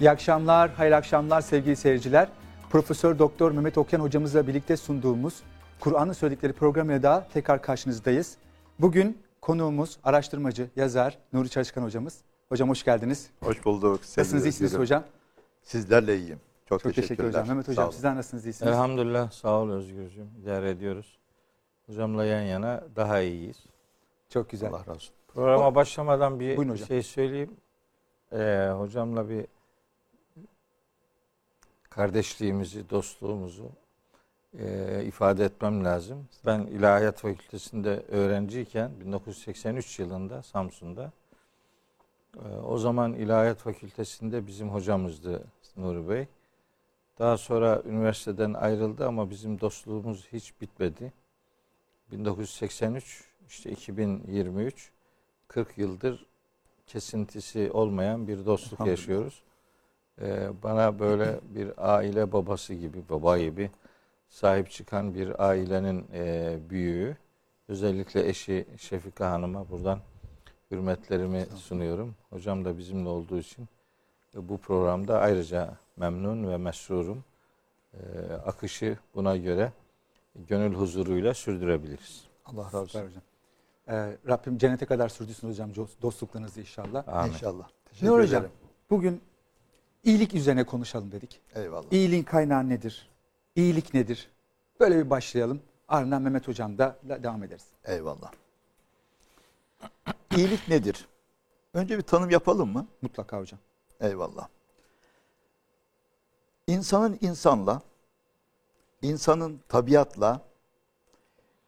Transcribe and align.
İyi 0.00 0.10
akşamlar, 0.10 0.70
hayırlı 0.70 0.96
akşamlar 0.96 1.40
sevgili 1.40 1.76
seyirciler. 1.76 2.28
Profesör 2.70 3.18
Doktor 3.18 3.50
Mehmet 3.52 3.78
Okyan 3.78 4.00
hocamızla 4.00 4.46
birlikte 4.46 4.76
sunduğumuz 4.76 5.42
Kur'an'ın 5.80 6.12
söyledikleri 6.12 6.52
programıyla 6.52 7.02
daha 7.02 7.28
tekrar 7.28 7.62
karşınızdayız. 7.62 8.36
Bugün 8.78 9.18
konuğumuz 9.40 9.98
araştırmacı, 10.04 10.70
yazar 10.76 11.18
Nuri 11.32 11.48
Çalışkan 11.50 11.82
hocamız. 11.82 12.20
Hocam 12.48 12.68
hoş 12.68 12.84
geldiniz. 12.84 13.30
Hoş 13.40 13.64
bulduk. 13.64 14.00
Nasılsınız, 14.00 14.44
iyisiniz 14.46 14.62
Özgür'üm. 14.62 14.82
hocam? 14.82 15.04
Sizlerle 15.62 16.16
iyiyim. 16.18 16.40
Çok, 16.68 16.82
Çok 16.82 16.94
teşekkür 16.94 17.02
teşekkürler. 17.02 17.28
hocam. 17.28 17.48
Mehmet 17.48 17.68
hocam 17.68 17.92
sizler 17.92 18.16
nasılsınız, 18.16 18.46
iyisiniz? 18.46 18.72
Elhamdülillah 18.72 19.30
sağ 19.30 19.60
ol 19.60 19.70
Özgürcüğüm. 19.70 20.28
İdare 20.42 20.70
ediyoruz. 20.70 21.18
Hocamla 21.86 22.24
yan 22.24 22.40
yana 22.42 22.84
daha 22.96 23.20
iyiyiz. 23.20 23.64
Çok 24.28 24.50
güzel. 24.50 24.70
Allah 24.70 24.78
razı 24.80 24.90
olsun. 24.90 25.14
Programa 25.28 25.74
başlamadan 25.74 26.40
bir 26.40 26.76
şey 26.86 27.02
söyleyeyim. 27.02 27.50
Ee, 28.32 28.68
hocamla 28.78 29.28
bir 29.28 29.46
kardeşliğimizi, 31.96 32.90
dostluğumuzu 32.90 33.70
e, 34.58 35.04
ifade 35.04 35.44
etmem 35.44 35.84
lazım. 35.84 36.28
Ben 36.46 36.60
İlahiyat 36.60 37.18
Fakültesi'nde 37.18 38.02
öğrenciyken 38.08 39.00
1983 39.00 39.98
yılında 39.98 40.42
Samsun'da 40.42 41.12
e, 42.36 42.48
o 42.48 42.78
zaman 42.78 43.12
İlahiyat 43.12 43.58
Fakültesi'nde 43.58 44.46
bizim 44.46 44.68
hocamızdı 44.68 45.44
Nuri 45.76 46.08
Bey. 46.08 46.26
Daha 47.18 47.38
sonra 47.38 47.82
üniversiteden 47.84 48.54
ayrıldı 48.54 49.06
ama 49.06 49.30
bizim 49.30 49.60
dostluğumuz 49.60 50.26
hiç 50.32 50.60
bitmedi. 50.60 51.12
1983 52.12 53.24
işte 53.48 53.70
2023 53.70 54.90
40 55.48 55.78
yıldır 55.78 56.26
kesintisi 56.86 57.70
olmayan 57.72 58.28
bir 58.28 58.46
dostluk 58.46 58.86
yaşıyoruz. 58.86 59.42
Ee, 60.20 60.48
bana 60.62 60.98
böyle 60.98 61.40
bir 61.54 61.72
aile 61.76 62.32
babası 62.32 62.74
gibi, 62.74 62.98
baba 63.10 63.38
gibi 63.38 63.70
sahip 64.28 64.70
çıkan 64.70 65.14
bir 65.14 65.44
ailenin 65.48 66.06
e, 66.12 66.58
büyüğü. 66.70 67.16
Özellikle 67.68 68.28
eşi 68.28 68.66
Şefika 68.78 69.30
Hanım'a 69.30 69.70
buradan 69.70 70.00
hürmetlerimi 70.70 71.46
sunuyorum. 71.56 72.14
Hocam 72.30 72.64
da 72.64 72.78
bizimle 72.78 73.08
olduğu 73.08 73.38
için 73.38 73.68
e, 74.34 74.48
bu 74.48 74.58
programda 74.58 75.20
ayrıca 75.20 75.76
memnun 75.96 76.50
ve 76.50 76.56
mesrurum. 76.56 77.24
E, 77.94 77.98
akışı 78.46 78.98
buna 79.14 79.36
göre 79.36 79.72
gönül 80.48 80.74
huzuruyla 80.74 81.34
sürdürebiliriz. 81.34 82.24
Allah 82.46 82.64
razı 82.64 82.78
olsun. 82.78 83.00
hocam. 83.00 83.22
Ee, 83.88 84.16
Rabbim 84.28 84.58
cennete 84.58 84.86
kadar 84.86 85.08
sürdürsün 85.08 85.48
hocam 85.48 85.70
dostluklarınızı 86.02 86.60
inşallah. 86.60 87.08
Amin. 87.08 87.32
İnşallah. 87.32 87.68
Teşekkür 87.84 88.06
Nuri 88.06 88.22
hocam, 88.22 88.44
bugün 88.90 89.20
iyilik 90.06 90.34
üzerine 90.34 90.64
konuşalım 90.64 91.12
dedik. 91.12 91.40
Eyvallah. 91.54 91.86
İyiliğin 91.90 92.22
kaynağı 92.22 92.68
nedir? 92.68 93.10
İyilik 93.56 93.94
nedir? 93.94 94.30
Böyle 94.80 95.04
bir 95.04 95.10
başlayalım. 95.10 95.62
Ardından 95.88 96.22
Mehmet 96.22 96.48
hocam 96.48 96.78
da 96.78 96.98
devam 97.22 97.42
ederiz. 97.42 97.64
Eyvallah. 97.84 98.32
İyilik 100.36 100.68
nedir? 100.68 101.08
Önce 101.74 101.98
bir 101.98 102.02
tanım 102.02 102.30
yapalım 102.30 102.72
mı? 102.72 102.86
Mutlaka 103.02 103.40
hocam. 103.40 103.60
Eyvallah. 104.00 104.48
İnsanın 106.66 107.18
insanla, 107.20 107.82
insanın 109.02 109.60
tabiatla, 109.68 110.40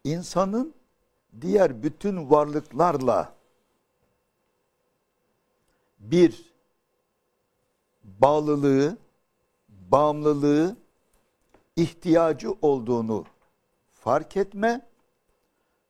insanın 0.03 0.73
diğer 1.41 1.83
bütün 1.83 2.29
varlıklarla 2.29 3.33
bir 5.99 6.48
bağlılığı, 8.19 8.97
bağımlılığı, 9.69 10.75
ihtiyacı 11.75 12.51
olduğunu 12.61 13.25
fark 13.93 14.37
etme 14.37 14.89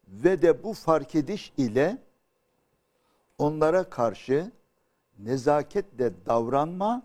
ve 0.07 0.41
de 0.41 0.63
bu 0.63 0.73
fark 0.73 1.15
ediş 1.15 1.53
ile 1.57 1.97
onlara 3.37 3.89
karşı 3.89 4.51
nezaketle 5.19 6.25
davranma 6.25 7.03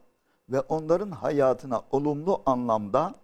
ve 0.48 0.60
onların 0.60 1.10
hayatına 1.10 1.82
olumlu 1.90 2.42
anlamda, 2.46 3.14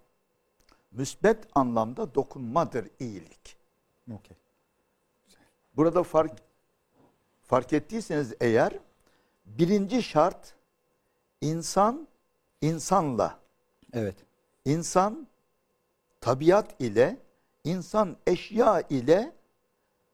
müsbet 0.91 1.39
anlamda 1.55 2.15
dokunmadır 2.15 2.89
iyilik. 3.01 3.57
Okey. 4.15 4.37
Burada 5.77 6.03
fark 6.03 6.33
fark 7.43 7.73
ettiyseniz 7.73 8.35
eğer 8.41 8.79
birinci 9.47 10.03
şart 10.03 10.55
insan 11.41 12.09
insanla, 12.61 13.39
Evet. 13.93 14.15
insan 14.65 15.27
tabiat 16.21 16.81
ile, 16.81 17.17
insan 17.65 18.17
eşya 18.27 18.81
ile 18.81 19.33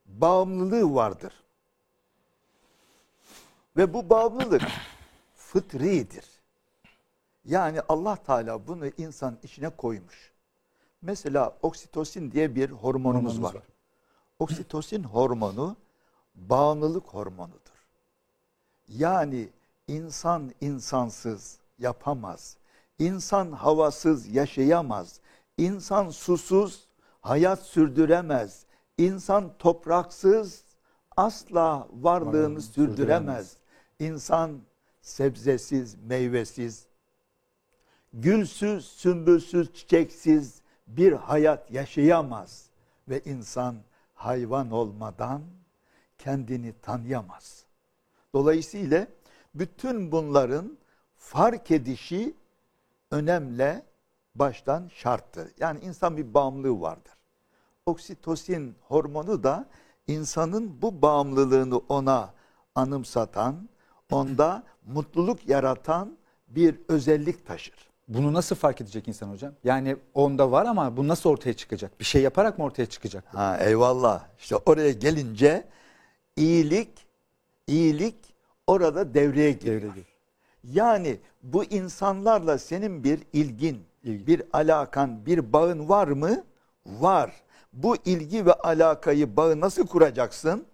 bağımlılığı 0.06 0.94
vardır. 0.94 1.32
Ve 3.76 3.94
bu 3.94 4.10
bağımlılık 4.10 4.62
fıtridir. 5.36 6.24
Yani 7.44 7.80
Allah 7.88 8.16
Teala 8.16 8.66
bunu 8.66 8.86
insan 8.86 9.38
içine 9.42 9.68
koymuş. 9.68 10.32
Mesela 11.02 11.56
oksitosin 11.62 12.32
diye 12.32 12.54
bir 12.54 12.70
hormonumuz, 12.70 13.32
Hormonumuz 13.34 13.42
var. 13.42 13.54
var. 13.54 13.62
Oksitosin 14.38 15.02
hormonu 15.04 15.76
bağımlılık 16.34 17.06
hormonudur. 17.06 17.86
Yani 18.88 19.48
insan 19.88 20.52
insansız 20.60 21.58
yapamaz. 21.78 22.56
İnsan 22.98 23.52
havasız 23.52 24.26
yaşayamaz. 24.34 25.20
İnsan 25.58 26.10
susuz 26.10 26.88
hayat 27.20 27.62
sürdüremez. 27.62 28.66
İnsan 28.98 29.58
topraksız 29.58 30.64
asla 31.16 31.88
varlığını 31.92 32.26
Varlığını 32.32 32.60
sürdüremez. 32.62 32.96
sürdüremez. 32.96 33.56
İnsan 33.98 34.60
sebzesiz, 35.02 35.94
meyvesiz, 35.94 36.86
gülsüz, 38.12 38.84
sümbülsüz, 38.84 39.74
çiçeksiz 39.74 40.60
bir 40.86 41.12
hayat 41.12 41.70
yaşayamaz 41.70 42.70
ve 43.08 43.20
insan 43.24 43.76
hayvan 44.14 44.70
olmadan 44.70 45.42
kendini 46.18 46.74
tanıyamaz. 46.82 47.64
Dolayısıyla 48.34 49.06
bütün 49.58 50.12
bunların 50.12 50.78
fark 51.16 51.70
edişi 51.70 52.34
önemli 53.10 53.82
baştan 54.34 54.88
şarttır. 54.94 55.48
Yani 55.60 55.80
insan 55.80 56.16
bir 56.16 56.34
bağımlılığı 56.34 56.80
vardır. 56.80 57.12
Oksitosin 57.86 58.76
hormonu 58.80 59.42
da 59.42 59.66
insanın 60.06 60.82
bu 60.82 61.02
bağımlılığını 61.02 61.78
ona 61.78 62.34
anımsatan, 62.74 63.68
onda 64.10 64.62
mutluluk 64.86 65.48
yaratan 65.48 66.18
bir 66.48 66.80
özellik 66.88 67.46
taşır. 67.46 67.86
Bunu 68.08 68.32
nasıl 68.32 68.56
fark 68.56 68.80
edecek 68.80 69.08
insan 69.08 69.30
hocam? 69.30 69.52
Yani 69.64 69.96
onda 70.14 70.50
var 70.50 70.66
ama 70.66 70.96
bu 70.96 71.08
nasıl 71.08 71.30
ortaya 71.30 71.54
çıkacak? 71.54 72.00
Bir 72.00 72.04
şey 72.04 72.22
yaparak 72.22 72.58
mı 72.58 72.64
ortaya 72.64 72.86
çıkacak? 72.86 73.24
Ha 73.34 73.58
eyvallah. 73.60 74.24
İşte 74.38 74.56
oraya 74.56 74.92
gelince 74.92 75.68
iyilik, 76.36 77.06
iyilik 77.66 78.25
orada 78.66 79.14
devreye 79.14 79.52
giriyor. 79.52 79.92
Yani 80.64 81.18
bu 81.42 81.64
insanlarla 81.64 82.58
senin 82.58 83.04
bir 83.04 83.20
ilgin, 83.32 83.84
İlgi. 84.02 84.26
bir 84.26 84.42
alakan, 84.52 85.26
bir 85.26 85.52
bağın 85.52 85.88
var 85.88 86.08
mı? 86.08 86.44
Var. 86.86 87.32
Bu 87.72 87.96
ilgi 88.04 88.46
ve 88.46 88.52
alakayı, 88.52 89.36
bağı 89.36 89.60
nasıl 89.60 89.86
kuracaksın? 89.86 90.66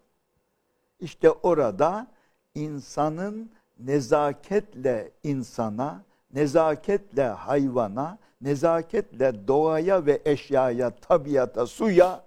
İşte 1.00 1.30
orada 1.30 2.06
insanın 2.54 3.50
nezaketle 3.78 5.10
insana, 5.22 6.04
nezaketle 6.34 7.24
hayvana, 7.26 8.18
nezaketle 8.40 9.48
doğaya 9.48 10.06
ve 10.06 10.22
eşyaya, 10.24 10.90
tabiata, 10.90 11.66
suya 11.66 12.24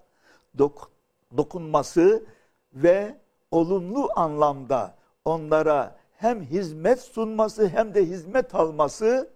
dok- 0.57 0.87
dokunması 1.37 2.23
ve 2.73 3.17
olumlu 3.51 4.09
anlamda 4.15 4.94
onlara 5.25 5.97
hem 6.17 6.41
hizmet 6.43 7.01
sunması 7.01 7.67
hem 7.67 7.93
de 7.93 8.05
hizmet 8.05 8.55
alması 8.55 9.29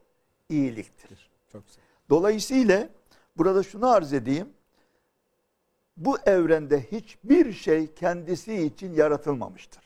iyiliktir. 0.49 1.29
Çok 1.51 1.67
güzel. 1.67 1.83
Dolayısıyla 2.09 2.89
burada 3.37 3.63
şunu 3.63 3.89
arz 3.89 4.13
edeyim. 4.13 4.53
Bu 5.97 6.19
evrende 6.19 6.91
hiçbir 6.91 7.53
şey 7.53 7.93
kendisi 7.93 8.63
için 8.63 8.93
yaratılmamıştır. 8.93 9.83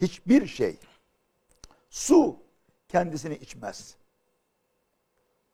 Hiçbir 0.00 0.46
şey. 0.46 0.78
Su 1.90 2.36
kendisini 2.88 3.34
içmez. 3.34 3.96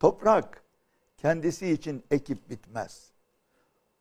Toprak 0.00 0.62
kendisi 1.16 1.68
için 1.70 2.04
ekip 2.10 2.50
bitmez. 2.50 3.10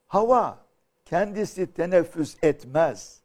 Hava 0.08 0.66
kendisi 1.06 1.74
teneffüs 1.74 2.38
etmez. 2.44 3.21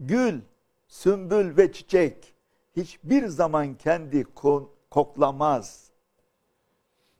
Gül, 0.00 0.40
sümbül 0.88 1.56
ve 1.56 1.72
çiçek 1.72 2.34
hiçbir 2.76 3.26
zaman 3.26 3.74
kendi 3.74 4.20
ko- 4.22 4.68
koklamaz. 4.90 5.90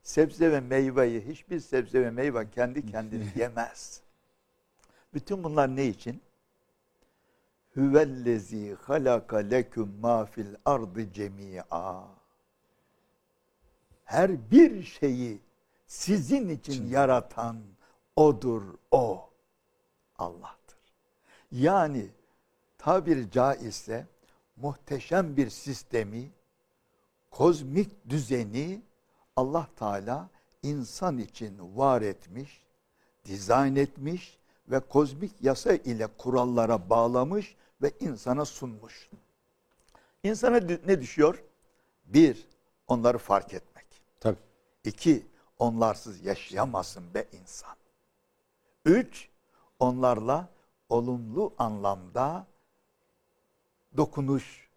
Sebze 0.02 0.52
ve 0.52 0.60
meyveyi 0.60 1.20
hiçbir 1.20 1.60
sebze 1.60 2.02
ve 2.02 2.10
meyve 2.10 2.50
kendi 2.50 2.86
kendini 2.86 3.32
yemez. 3.36 4.02
Bütün 5.14 5.44
bunlar 5.44 5.76
ne 5.76 5.86
için? 5.86 6.22
Hüvellezî 7.76 8.74
halaka 8.74 9.36
leküm 9.36 10.00
ma 10.00 10.24
fil 10.24 10.54
ardı 10.64 11.12
cemî'a. 11.12 12.08
Her 14.04 14.50
bir 14.50 14.82
şeyi 14.82 15.40
sizin 15.86 16.48
için 16.48 16.86
yaratan 16.86 17.62
odur 18.16 18.62
o. 18.90 19.30
Allah'tır. 20.18 20.78
Yani 21.52 22.10
tabiri 22.84 23.30
caizse 23.30 24.06
muhteşem 24.56 25.36
bir 25.36 25.50
sistemi, 25.50 26.30
kozmik 27.30 28.08
düzeni 28.08 28.82
Allah 29.36 29.68
Teala 29.76 30.28
insan 30.62 31.18
için 31.18 31.76
var 31.76 32.02
etmiş, 32.02 32.66
dizayn 33.24 33.76
etmiş 33.76 34.38
ve 34.68 34.80
kozmik 34.80 35.32
yasa 35.40 35.74
ile 35.74 36.06
kurallara 36.18 36.90
bağlamış 36.90 37.56
ve 37.82 37.92
insana 38.00 38.44
sunmuş. 38.44 39.10
İnsana 40.22 40.56
ne 40.86 41.00
düşüyor? 41.00 41.44
Bir, 42.04 42.46
onları 42.86 43.18
fark 43.18 43.54
etmek. 43.54 43.86
Tabii. 44.20 44.38
İki, 44.84 45.26
onlarsız 45.58 46.24
yaşayamazsın 46.24 47.14
be 47.14 47.24
insan. 47.42 47.76
Üç, 48.84 49.28
onlarla 49.78 50.48
olumlu 50.88 51.54
anlamda 51.58 52.46
dokunuş, 53.96 54.68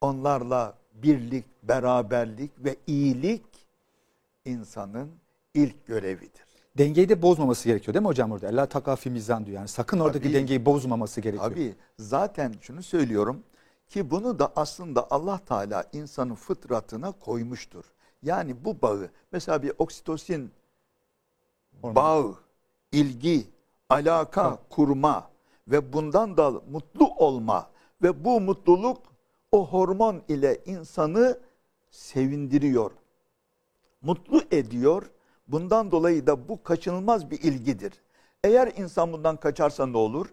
onlarla 0.00 0.74
birlik, 0.94 1.44
beraberlik 1.62 2.50
ve 2.64 2.76
iyilik 2.86 3.42
insanın 4.44 5.10
ilk 5.54 5.86
görevidir. 5.86 6.50
Dengeyi 6.78 7.08
de 7.08 7.22
bozmaması 7.22 7.68
gerekiyor 7.68 7.94
değil 7.94 8.02
mi 8.02 8.08
hocam 8.08 8.32
orada? 8.32 8.48
Allah 8.48 8.66
takafi 8.66 9.10
mizan 9.10 9.46
diyor. 9.46 9.56
Yani 9.56 9.68
sakın 9.68 10.00
oradaki 10.00 10.24
Tabii. 10.24 10.34
dengeyi 10.34 10.64
bozmaması 10.66 11.20
gerekiyor. 11.20 11.50
Tabii 11.50 11.74
zaten 11.98 12.54
şunu 12.60 12.82
söylüyorum 12.82 13.42
ki 13.88 14.10
bunu 14.10 14.38
da 14.38 14.52
aslında 14.56 15.06
Allah 15.10 15.38
Teala 15.38 15.84
insanın 15.92 16.34
fıtratına 16.34 17.12
koymuştur. 17.12 17.84
Yani 18.22 18.64
bu 18.64 18.82
bağı 18.82 19.10
mesela 19.32 19.62
bir 19.62 19.72
oksitosin 19.78 20.52
Hormon. 21.80 21.94
bağı, 21.94 22.34
ilgi, 22.92 23.46
alaka 23.88 24.58
kurma 24.70 25.30
ve 25.68 25.92
bundan 25.92 26.36
da 26.36 26.50
mutlu 26.50 27.14
olma 27.14 27.70
ve 28.02 28.24
bu 28.24 28.40
mutluluk 28.40 29.02
o 29.52 29.66
hormon 29.68 30.22
ile 30.28 30.62
insanı 30.66 31.40
sevindiriyor. 31.90 32.90
Mutlu 34.02 34.42
ediyor. 34.50 35.10
Bundan 35.48 35.90
dolayı 35.90 36.26
da 36.26 36.48
bu 36.48 36.62
kaçınılmaz 36.62 37.30
bir 37.30 37.40
ilgidir. 37.40 37.92
Eğer 38.44 38.72
insan 38.76 39.12
bundan 39.12 39.36
kaçarsa 39.36 39.86
ne 39.86 39.96
olur? 39.96 40.26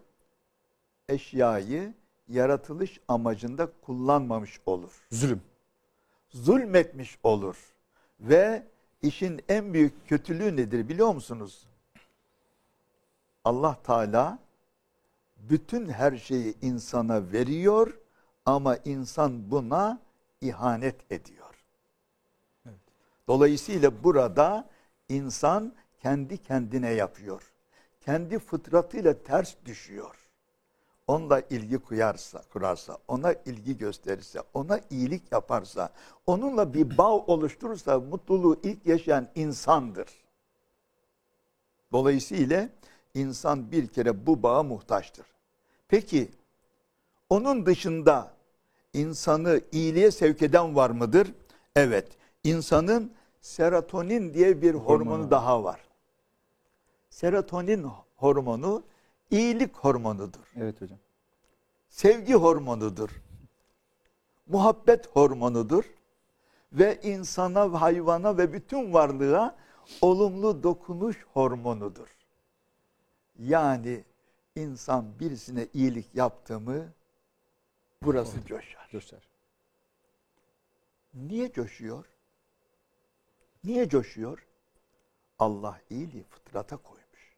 Eşyayı 1.10 1.94
yaratılış 2.28 3.00
amacında 3.08 3.72
kullanmamış 3.82 4.60
olur 4.66 5.08
Zulüm. 5.12 5.42
zulmetmiş 6.30 7.20
olur. 7.24 7.58
Ve 8.20 8.68
işin 9.02 9.42
en 9.50 9.74
büyük 9.74 10.08
kötülüğü 10.08 10.56
nedir 10.56 10.90
biliyor 10.90 11.14
musunuz? 11.14 11.68
Allah 13.44 13.78
Teala 13.84 14.40
bütün 15.38 15.90
her 15.90 16.18
şeyi 16.18 16.56
insana 16.62 17.32
veriyor 17.32 18.00
ama 18.46 18.78
insan 18.86 19.52
buna 19.52 20.02
ihanet 20.42 21.12
ediyor. 21.12 21.66
Dolayısıyla 23.28 24.04
burada 24.04 24.70
insan 25.10 25.74
kendi 26.00 26.38
kendine 26.38 26.94
yapıyor. 26.94 27.54
Kendi 28.02 28.40
fıtratıyla 28.40 29.24
ters 29.24 29.56
düşüyor 29.66 30.28
onunla 31.08 31.40
ilgi 31.40 31.78
kuyarsa, 31.78 32.42
kurarsa, 32.54 32.98
ona 33.08 33.34
ilgi 33.34 33.78
gösterirse, 33.78 34.42
ona 34.54 34.80
iyilik 34.90 35.32
yaparsa, 35.32 35.90
onunla 36.26 36.74
bir 36.74 36.98
bağ 36.98 37.14
oluşturursa 37.14 38.00
mutluluğu 38.00 38.60
ilk 38.64 38.86
yaşayan 38.86 39.28
insandır. 39.36 40.08
Dolayısıyla 41.92 42.70
insan 43.22 43.72
bir 43.72 43.88
kere 43.88 44.28
bu 44.28 44.44
bağa 44.44 44.64
muhtaçtır. 44.64 45.26
Peki 45.88 46.32
onun 47.30 47.66
dışında 47.66 48.32
insanı 48.94 49.62
iyiliğe 49.72 50.12
sevk 50.12 50.42
eden 50.42 50.76
var 50.76 50.90
mıdır? 50.90 51.34
Evet. 51.76 52.08
İnsanın 52.44 53.12
serotonin 53.42 54.34
diye 54.34 54.62
bir 54.62 54.74
hormonu 54.74 55.10
Hormonu. 55.14 55.32
daha 55.32 55.64
var. 55.64 55.82
Serotonin 57.10 57.88
hormonu 58.16 58.84
iyilik 59.32 59.76
hormonudur 59.78 60.52
Evet 60.56 60.82
hocam. 60.82 61.00
sevgi 61.90 62.34
hormonudur. 62.34 63.10
Muhabbet 64.48 65.08
hormonudur. 65.08 65.84
Ve 66.74 67.00
insana, 67.04 67.82
hayvana 67.82 68.38
ve 68.38 68.54
bütün 68.54 68.94
varlığa 68.94 69.56
olumlu 70.02 70.64
dokunuş 70.64 71.26
hormonudur. 71.34 72.08
Yani 73.40 74.04
insan 74.56 75.20
birisine 75.20 75.68
iyilik 75.74 76.16
yaptı 76.16 76.60
mı 76.60 76.94
burası 78.04 78.46
coşar. 78.46 78.88
Göster. 78.92 79.28
Niye 81.14 81.52
coşuyor? 81.52 82.06
Niye 83.64 83.90
coşuyor? 83.90 84.48
Allah 85.40 85.80
iyiliği 85.90 86.24
fıtrata 86.24 86.78
koymuş. 86.78 87.38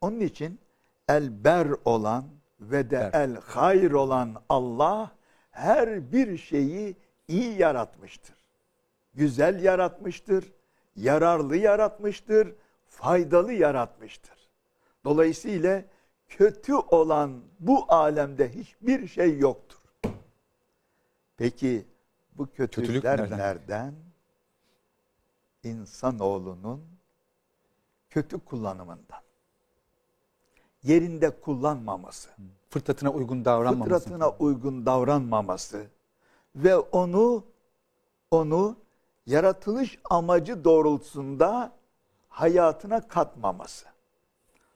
Onun 0.00 0.20
için 0.20 0.60
elber 1.08 1.68
olan 1.84 2.24
ve 2.60 2.90
de 2.90 3.10
el 3.12 3.36
hayr 3.36 3.90
olan 3.90 4.42
Allah 4.48 5.12
her 5.50 6.12
bir 6.12 6.38
şeyi 6.38 6.96
iyi 7.28 7.58
yaratmıştır. 7.58 8.36
Güzel 9.14 9.62
yaratmıştır, 9.64 10.52
yararlı 10.96 11.56
yaratmıştır, 11.56 12.54
faydalı 12.88 13.52
yaratmıştır. 13.52 14.39
Dolayısıyla 15.04 15.84
kötü 16.28 16.74
olan 16.74 17.42
bu 17.60 17.84
alemde 17.88 18.54
hiçbir 18.54 19.06
şey 19.06 19.38
yoktur. 19.38 19.78
Peki 21.36 21.86
bu 22.32 22.46
kötülükler 22.46 23.18
nereden? 23.20 23.38
nereden? 23.38 23.94
İnsanoğlunun 25.62 26.84
kötü 28.10 28.38
kullanımından. 28.38 29.20
Yerinde 30.82 31.40
kullanmaması, 31.40 32.30
Fırtlatına 32.70 33.10
uygun 33.10 33.44
davranmaması. 33.44 33.90
fıtratına 33.98 34.30
uygun 34.30 34.86
davranmaması 34.86 35.86
ve 36.56 36.76
onu 36.76 37.44
onu 38.30 38.76
yaratılış 39.26 39.98
amacı 40.10 40.64
doğrultusunda 40.64 41.72
hayatına 42.28 43.08
katmaması. 43.08 43.89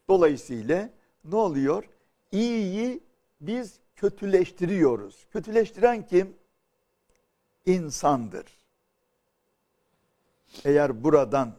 Dolayısıyla 0.08 0.90
ne 1.24 1.36
oluyor? 1.36 1.84
İyiyi 2.32 3.00
biz 3.40 3.78
kötüleştiriyoruz. 3.96 5.26
Kötüleştiren 5.32 6.06
kim? 6.06 6.36
İnsandır. 7.66 8.64
Eğer 10.64 11.04
buradan 11.04 11.54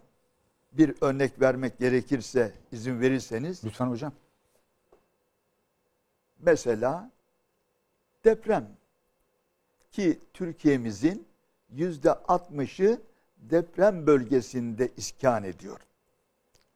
bir 0.72 0.96
örnek 1.02 1.42
vermek 1.42 1.80
gerekirse 1.80 2.54
izin 2.72 3.02
verirseniz 3.02 3.66
Lütfen 3.66 3.88
hocam. 3.88 4.14
Mesela 6.40 7.12
deprem 8.26 8.78
ki 9.92 10.20
Türkiye'mizin 10.34 11.28
yüzde 11.70 12.10
60'ı 12.10 13.02
deprem 13.38 14.08
bölgesinde 14.08 14.92
iskan 14.98 15.44
ediyor. 15.44 15.80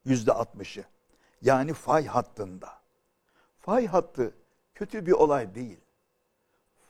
Yüzde 0.05 0.31
60'ı. 0.31 0.83
Yani 1.41 1.73
fay 1.73 2.05
hattında. 2.05 2.69
Fay 3.59 3.87
hattı 3.87 4.33
kötü 4.75 5.05
bir 5.05 5.11
olay 5.11 5.55
değil. 5.55 5.79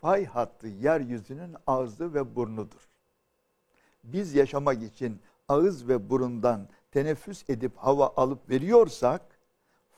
Fay 0.01 0.25
hattı 0.25 0.67
yeryüzünün 0.67 1.55
ağzı 1.67 2.13
ve 2.13 2.35
burnudur. 2.35 2.89
Biz 4.03 4.33
yaşamak 4.33 4.83
için 4.83 5.21
ağız 5.47 5.87
ve 5.87 6.09
burundan 6.09 6.67
teneffüs 6.91 7.49
edip 7.49 7.77
hava 7.77 8.13
alıp 8.17 8.49
veriyorsak, 8.49 9.39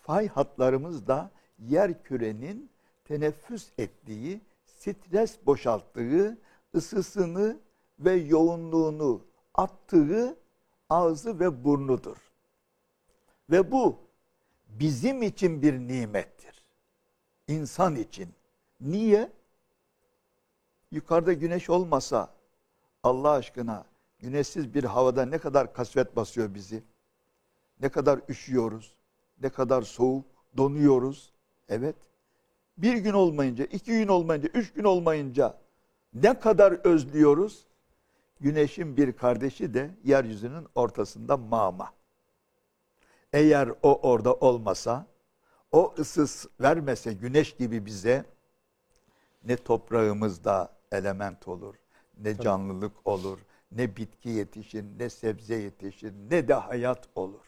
fay 0.02 0.28
hatlarımız 0.28 1.08
da 1.08 1.32
yer 1.60 2.04
kürenin 2.04 2.72
teneffüs 3.06 3.70
ettiği, 3.78 4.42
stres 4.66 5.46
boşalttığı, 5.46 6.38
ısısını 6.76 7.60
ve 8.00 8.14
yoğunluğunu 8.14 9.26
attığı 9.54 10.38
ağzı 10.90 11.40
ve 11.40 11.64
burnudur. 11.64 12.18
Ve 13.50 13.72
bu 13.72 14.00
bizim 14.80 15.24
için 15.24 15.62
bir 15.62 15.74
nimettir. 15.74 16.66
İnsan 17.48 17.96
için. 17.96 18.34
Niye? 18.82 19.32
Yukarıda 20.92 21.34
güneş 21.34 21.70
olmasa 21.70 22.34
Allah 23.04 23.32
aşkına 23.32 23.86
güneşsiz 24.20 24.74
bir 24.74 24.84
havada 24.84 25.26
ne 25.26 25.38
kadar 25.38 25.74
kasvet 25.74 26.16
basıyor 26.16 26.54
bizi. 26.54 26.84
Ne 27.82 27.90
kadar 27.90 28.20
üşüyoruz. 28.30 28.94
Ne 29.42 29.50
kadar 29.50 29.82
soğuk, 29.82 30.26
donuyoruz. 30.58 31.34
Evet. 31.70 31.96
Bir 32.78 32.98
gün 32.98 33.14
olmayınca, 33.14 33.66
iki 33.66 33.92
gün 33.92 34.08
olmayınca, 34.08 34.50
üç 34.54 34.74
gün 34.74 34.84
olmayınca 34.84 35.58
ne 36.14 36.40
kadar 36.40 36.72
özlüyoruz. 36.72 37.68
Güneşin 38.40 38.98
bir 38.98 39.14
kardeşi 39.14 39.74
de 39.74 39.92
yeryüzünün 40.04 40.68
ortasında 40.76 41.38
mama. 41.38 41.94
Eğer 43.34 43.70
o 43.84 44.10
orada 44.10 44.34
olmasa, 44.34 45.08
o 45.72 45.94
ısı 46.00 46.50
vermese 46.62 47.14
güneş 47.14 47.56
gibi 47.56 47.86
bize 47.86 48.26
ne 49.44 49.58
toprağımızda 49.58 50.74
element 50.92 51.48
olur, 51.48 51.76
ne 52.18 52.38
canlılık 52.38 53.08
olur, 53.08 53.40
ne 53.72 53.96
bitki 53.96 54.30
yetişir, 54.30 54.86
ne 54.98 55.10
sebze 55.10 55.56
yetişir, 55.56 56.14
ne 56.30 56.48
de 56.48 56.54
hayat 56.54 57.10
olur. 57.16 57.46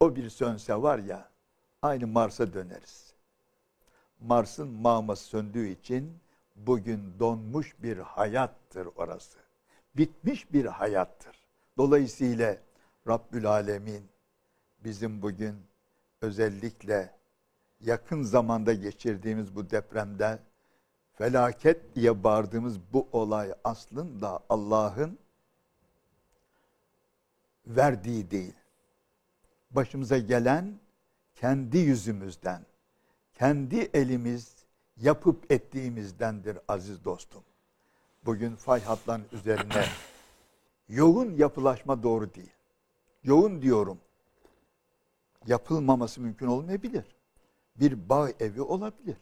O 0.00 0.16
bir 0.16 0.30
sönse 0.30 0.82
var 0.82 0.98
ya, 0.98 1.30
aynı 1.82 2.06
Mars'a 2.06 2.52
döneriz. 2.52 3.14
Mars'ın 4.20 4.68
maması 4.68 5.24
söndüğü 5.24 5.68
için 5.68 6.18
bugün 6.56 7.14
donmuş 7.18 7.74
bir 7.82 7.98
hayattır 7.98 8.88
orası. 8.96 9.38
Bitmiş 9.96 10.52
bir 10.52 10.64
hayattır. 10.64 11.36
Dolayısıyla 11.78 12.56
Rabbül 13.08 13.46
Alemin 13.46 14.11
bizim 14.84 15.22
bugün 15.22 15.56
özellikle 16.20 17.14
yakın 17.80 18.22
zamanda 18.22 18.72
geçirdiğimiz 18.72 19.56
bu 19.56 19.70
depremde 19.70 20.38
felaket 21.12 21.96
diye 21.96 22.24
bağırdığımız 22.24 22.78
bu 22.92 23.08
olay 23.12 23.54
aslında 23.64 24.40
Allah'ın 24.48 25.18
verdiği 27.66 28.30
değil. 28.30 28.54
Başımıza 29.70 30.18
gelen 30.18 30.80
kendi 31.34 31.78
yüzümüzden, 31.78 32.66
kendi 33.34 33.90
elimiz 33.94 34.56
yapıp 34.96 35.52
ettiğimizdendir 35.52 36.58
aziz 36.68 37.04
dostum. 37.04 37.42
Bugün 38.24 38.56
fay 38.56 38.82
hatlarının 38.82 39.26
üzerine 39.32 39.84
yoğun 40.88 41.36
yapılaşma 41.36 42.02
doğru 42.02 42.34
değil. 42.34 42.52
Yoğun 43.24 43.62
diyorum. 43.62 43.98
Yapılmaması 45.46 46.20
mümkün 46.20 46.46
olmayabilir. 46.46 47.04
Bir 47.76 48.08
bağ 48.08 48.30
evi 48.40 48.62
olabilir. 48.62 49.16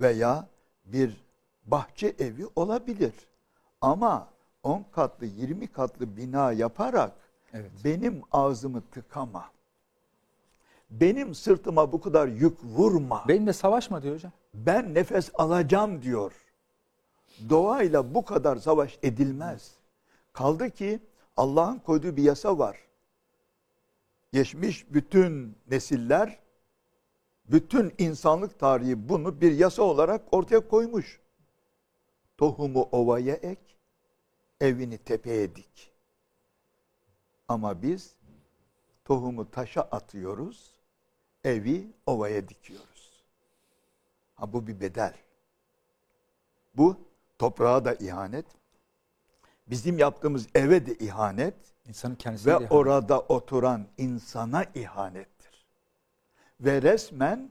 Veya 0.00 0.48
bir 0.84 1.24
bahçe 1.64 2.14
evi 2.18 2.46
olabilir. 2.56 3.12
Ama 3.80 4.28
10 4.62 4.84
katlı 4.92 5.26
20 5.26 5.66
katlı 5.66 6.16
bina 6.16 6.52
yaparak 6.52 7.12
Evet. 7.52 7.70
benim 7.84 8.22
ağzımı 8.32 8.82
tıkama. 8.90 9.50
Benim 10.90 11.34
sırtıma 11.34 11.92
bu 11.92 12.00
kadar 12.00 12.28
yük 12.28 12.64
vurma. 12.64 13.24
Benimle 13.28 13.52
savaşma 13.52 14.02
diyor 14.02 14.14
hocam. 14.14 14.32
Ben 14.54 14.94
nefes 14.94 15.30
alacağım 15.34 16.02
diyor. 16.02 16.32
Doğayla 17.48 18.14
bu 18.14 18.24
kadar 18.24 18.56
savaş 18.56 18.98
edilmez. 19.02 19.72
Kaldı 20.32 20.70
ki 20.70 21.00
Allah'ın 21.36 21.78
koyduğu 21.78 22.16
bir 22.16 22.22
yasa 22.22 22.58
var. 22.58 22.85
Geçmiş 24.36 24.86
bütün 24.90 25.58
nesiller, 25.70 26.38
bütün 27.44 27.94
insanlık 27.98 28.58
tarihi 28.58 29.08
bunu 29.08 29.40
bir 29.40 29.52
yasa 29.52 29.82
olarak 29.82 30.34
ortaya 30.34 30.68
koymuş. 30.68 31.20
Tohumu 32.38 32.82
ovaya 32.82 33.34
ek, 33.34 33.60
evini 34.60 34.98
tepeye 34.98 35.56
dik. 35.56 35.92
Ama 37.48 37.82
biz 37.82 38.16
tohumu 39.04 39.50
taşa 39.50 39.80
atıyoruz, 39.80 40.74
evi 41.44 41.92
ovaya 42.06 42.48
dikiyoruz. 42.48 43.24
Ha 44.34 44.52
bu 44.52 44.66
bir 44.66 44.80
bedel. 44.80 45.14
Bu 46.74 46.96
toprağa 47.38 47.84
da 47.84 47.94
ihanet. 47.94 48.46
Bizim 49.66 49.98
yaptığımız 49.98 50.46
eve 50.54 50.86
de 50.86 50.94
ihanet 50.94 51.75
İnsanın 51.88 52.14
kendisine 52.14 52.60
ve 52.60 52.68
orada 52.68 53.20
oturan 53.20 53.86
insana 53.98 54.64
ihanettir. 54.74 55.66
Ve 56.60 56.82
resmen 56.82 57.50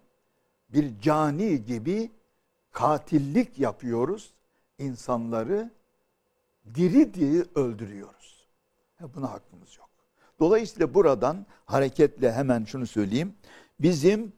bir 0.69 0.99
cani 1.01 1.65
gibi 1.65 2.11
katillik 2.71 3.59
yapıyoruz. 3.59 4.33
İnsanları 4.79 5.71
diri 6.73 7.13
diri 7.13 7.45
öldürüyoruz. 7.55 8.47
Buna 9.15 9.31
hakkımız 9.31 9.77
yok. 9.77 9.89
Dolayısıyla 10.39 10.93
buradan 10.93 11.45
hareketle 11.65 12.31
hemen 12.33 12.65
şunu 12.65 12.87
söyleyeyim. 12.87 13.35
Bizim 13.79 14.33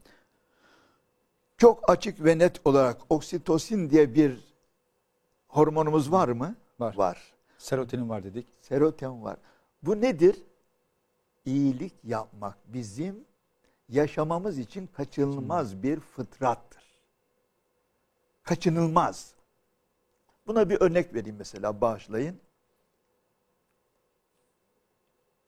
çok 1.57 1.89
açık 1.89 2.23
ve 2.23 2.37
net 2.37 2.67
olarak 2.67 2.97
oksitosin 3.09 3.89
diye 3.89 4.15
bir 4.15 4.55
hormonumuz 5.47 6.11
var 6.11 6.27
mı? 6.27 6.55
Var. 6.79 6.95
Var. 6.95 7.33
serotonin 7.57 8.09
var 8.09 8.23
dedik. 8.23 8.47
Serotonin 8.61 9.23
var. 9.23 9.37
Bu 9.83 10.01
nedir? 10.01 10.43
İyilik 11.45 11.93
yapmak 12.03 12.57
bizim 12.73 13.25
yaşamamız 13.89 14.57
için 14.57 14.87
kaçınılmaz 14.87 15.83
bir 15.83 15.99
fıtrattır. 15.99 16.83
Kaçınılmaz. 18.43 19.33
Buna 20.47 20.69
bir 20.69 20.81
örnek 20.81 21.13
vereyim 21.13 21.35
mesela 21.39 21.81
bağışlayın. 21.81 22.39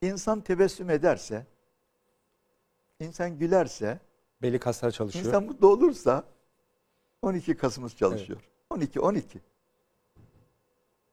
İnsan 0.01 0.41
tebessüm 0.41 0.89
ederse, 0.89 1.45
insan 2.99 3.39
gülerse, 3.39 3.99
Belli 4.41 4.59
kaslar 4.59 4.91
çalışıyor. 4.91 5.25
insan 5.25 5.43
mutlu 5.43 5.67
olursa 5.67 6.23
12 7.21 7.57
Kasım'ız 7.57 7.95
çalışıyor. 7.95 8.49
12 8.69 8.99
12. 8.99 9.39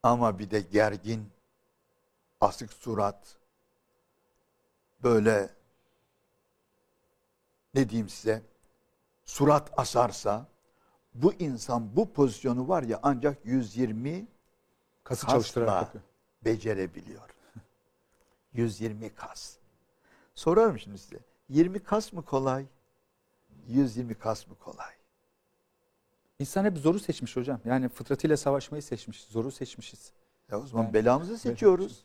Ama 0.03 0.39
bir 0.39 0.51
de 0.51 0.61
gergin, 0.61 1.29
asık 2.41 2.73
surat, 2.73 3.37
böyle 5.03 5.51
ne 7.75 7.89
diyeyim 7.89 8.09
size, 8.09 8.43
surat 9.25 9.71
asarsa 9.77 10.47
bu 11.15 11.33
insan 11.33 11.97
bu 11.97 12.13
pozisyonu 12.13 12.69
var 12.69 12.83
ya 12.83 13.01
ancak 13.03 13.39
120 13.45 14.27
Kası 15.05 15.27
çalıştırarak 15.27 15.83
yapıyor. 15.83 16.05
becerebiliyor. 16.45 17.31
120 18.53 19.15
kas. 19.15 19.57
Sorarım 20.35 20.79
şimdi 20.79 20.99
size. 20.99 21.19
20 21.49 21.79
kas 21.83 22.13
mı 22.13 22.25
kolay? 22.25 22.67
120 23.69 24.15
kas 24.15 24.47
mı 24.47 24.55
kolay? 24.55 24.95
İnsan 26.39 26.65
hep 26.65 26.79
zoru 26.79 26.99
seçmiş 27.01 27.37
hocam. 27.37 27.61
Yani 27.65 27.89
fıtratıyla 27.89 28.37
savaşmayı 28.37 28.83
seçmiş. 28.83 29.25
Zoru 29.25 29.51
seçmişiz. 29.51 30.13
Ya 30.51 30.61
o 30.61 30.67
zaman 30.67 30.83
Yani- 30.85 30.95
belamızı 30.95 31.39
seçiyoruz. 31.39 32.05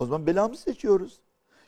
O 0.00 0.06
zaman 0.06 0.26
belamızı 0.26 0.62
seçiyoruz. 0.62 1.20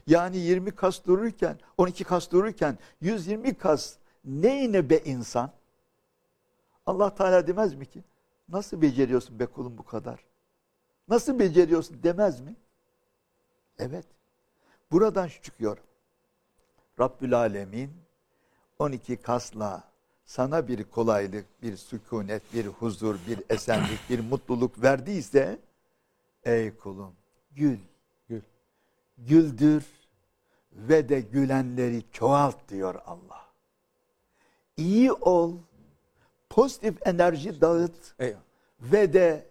Yani 0.06 0.36
20 0.36 0.70
kas 0.70 1.04
dururken, 1.04 1.58
12 1.78 2.04
kas 2.04 2.30
dururken 2.30 2.78
120 3.00 3.54
kas 3.54 3.96
neyine 4.24 4.90
be 4.90 4.98
insan? 4.98 5.52
Allah 6.86 7.14
Teala 7.14 7.46
demez 7.46 7.74
mi 7.74 7.86
ki? 7.86 8.04
Nasıl 8.48 8.82
beceriyorsun 8.82 9.38
be 9.38 9.46
kulum 9.46 9.78
bu 9.78 9.82
kadar? 9.82 10.24
Nasıl 11.08 11.38
beceriyorsun 11.38 12.02
demez 12.02 12.40
mi? 12.40 12.56
Evet. 13.78 14.06
Buradan 14.90 15.26
şu 15.26 15.42
çıkıyor. 15.42 15.78
Rabbül 17.00 17.38
Alemin 17.38 17.92
12 18.78 19.16
kasla 19.16 19.84
sana 20.24 20.68
bir 20.68 20.84
kolaylık, 20.84 21.62
bir 21.62 21.76
sükunet, 21.76 22.42
bir 22.54 22.66
huzur, 22.66 23.16
bir 23.28 23.42
esenlik, 23.48 24.00
bir 24.10 24.20
mutluluk 24.20 24.82
verdiyse 24.82 25.58
ey 26.44 26.76
kulum 26.76 27.14
gül. 27.50 27.78
Güldür 29.26 29.84
ve 30.72 31.08
de 31.08 31.20
gülenleri 31.20 32.02
çoğalt 32.12 32.68
diyor 32.68 32.94
Allah. 33.06 33.46
İyi 34.76 35.12
ol, 35.12 35.56
pozitif 36.50 37.06
enerji 37.06 37.60
dağıt 37.60 38.14
Eyvallah. 38.18 38.42
ve 38.80 39.12
de 39.12 39.46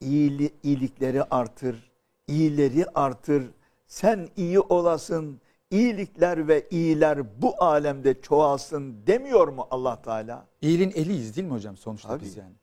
iyili, 0.00 0.50
iyilikleri 0.62 1.22
artır, 1.22 1.90
iyileri 2.28 2.86
artır. 2.94 3.44
Sen 3.86 4.28
iyi 4.36 4.60
olasın, 4.60 5.40
iyilikler 5.70 6.48
ve 6.48 6.68
iyiler 6.70 7.42
bu 7.42 7.62
alemde 7.64 8.20
çoğalsın 8.20 9.06
demiyor 9.06 9.48
mu 9.48 9.66
Allah 9.70 10.02
Teala? 10.02 10.46
İyiliğin 10.60 10.90
eliyiz 10.90 11.36
değil 11.36 11.48
mi 11.48 11.54
hocam 11.54 11.76
sonuçta 11.76 12.08
Tabii. 12.08 12.24
biz 12.24 12.36
yani? 12.36 12.54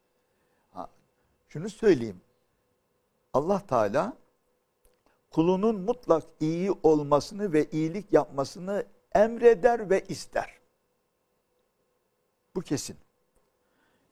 Şunu 1.47 1.69
söyleyeyim. 1.69 2.21
Allah 3.33 3.59
Teala 3.59 4.13
kulunun 5.31 5.81
mutlak 5.81 6.23
iyi 6.39 6.71
olmasını 6.83 7.53
ve 7.53 7.65
iyilik 7.69 8.13
yapmasını 8.13 8.85
emreder 9.15 9.89
ve 9.89 10.01
ister. 10.07 10.59
Bu 12.55 12.61
kesin. 12.61 12.97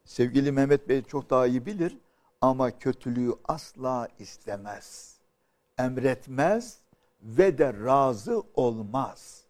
Sevgili 0.06 0.52
Mehmet 0.52 0.90
Bey 0.90 1.04
çok 1.04 1.30
daha 1.30 1.48
iyi 1.48 1.66
bilir. 1.66 1.98
ama 2.42 2.80
kötülüğü 2.80 3.34
asla 3.46 4.08
istemez. 4.20 5.18
Emretmez 5.78 6.80
ve 7.22 7.58
de 7.58 7.74
razı 7.74 8.44
olmaz. 8.54 9.44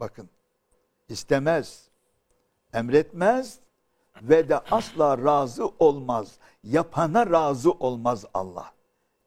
Bakın 0.00 0.30
istemez, 1.08 1.88
emretmez 2.72 3.58
ve 4.22 4.48
de 4.48 4.58
asla 4.58 5.18
razı 5.18 5.66
olmaz. 5.66 6.38
Yapana 6.64 7.30
razı 7.30 7.72
olmaz 7.72 8.24
Allah. 8.34 8.72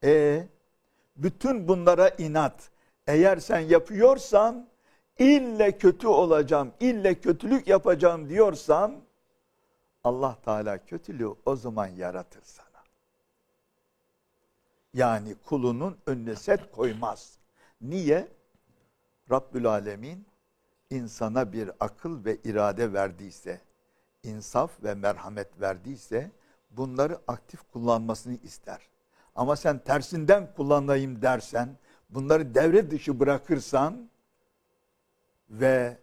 E 0.04 0.48
bütün 1.16 1.68
bunlara 1.68 2.08
inat. 2.08 2.70
Eğer 3.06 3.36
sen 3.36 3.60
yapıyorsan 3.60 4.68
ille 5.18 5.78
kötü 5.78 6.06
olacağım, 6.06 6.72
ille 6.80 7.20
kötülük 7.20 7.68
yapacağım 7.68 8.28
diyorsan 8.28 9.00
Allah 10.04 10.38
Teala 10.44 10.84
kötülüğü 10.84 11.34
o 11.46 11.56
zaman 11.56 11.86
yaratır 11.86 12.42
sana. 12.44 12.66
Yani 14.94 15.34
kulunun 15.34 15.96
önüne 16.06 16.36
set 16.36 16.72
koymaz. 16.72 17.38
Niye? 17.80 18.28
Rabbül 19.30 19.66
Alemin 19.66 20.26
insana 20.90 21.52
bir 21.52 21.70
akıl 21.80 22.24
ve 22.24 22.36
irade 22.44 22.92
verdiyse, 22.92 23.60
insaf 24.22 24.82
ve 24.82 24.94
merhamet 24.94 25.60
verdiyse 25.60 26.30
bunları 26.70 27.18
aktif 27.28 27.60
kullanmasını 27.72 28.36
ister. 28.42 28.88
Ama 29.34 29.56
sen 29.56 29.78
tersinden 29.78 30.48
kullanayım 30.56 31.22
dersen, 31.22 31.76
bunları 32.10 32.54
devre 32.54 32.90
dışı 32.90 33.20
bırakırsan 33.20 34.10
ve 35.50 35.98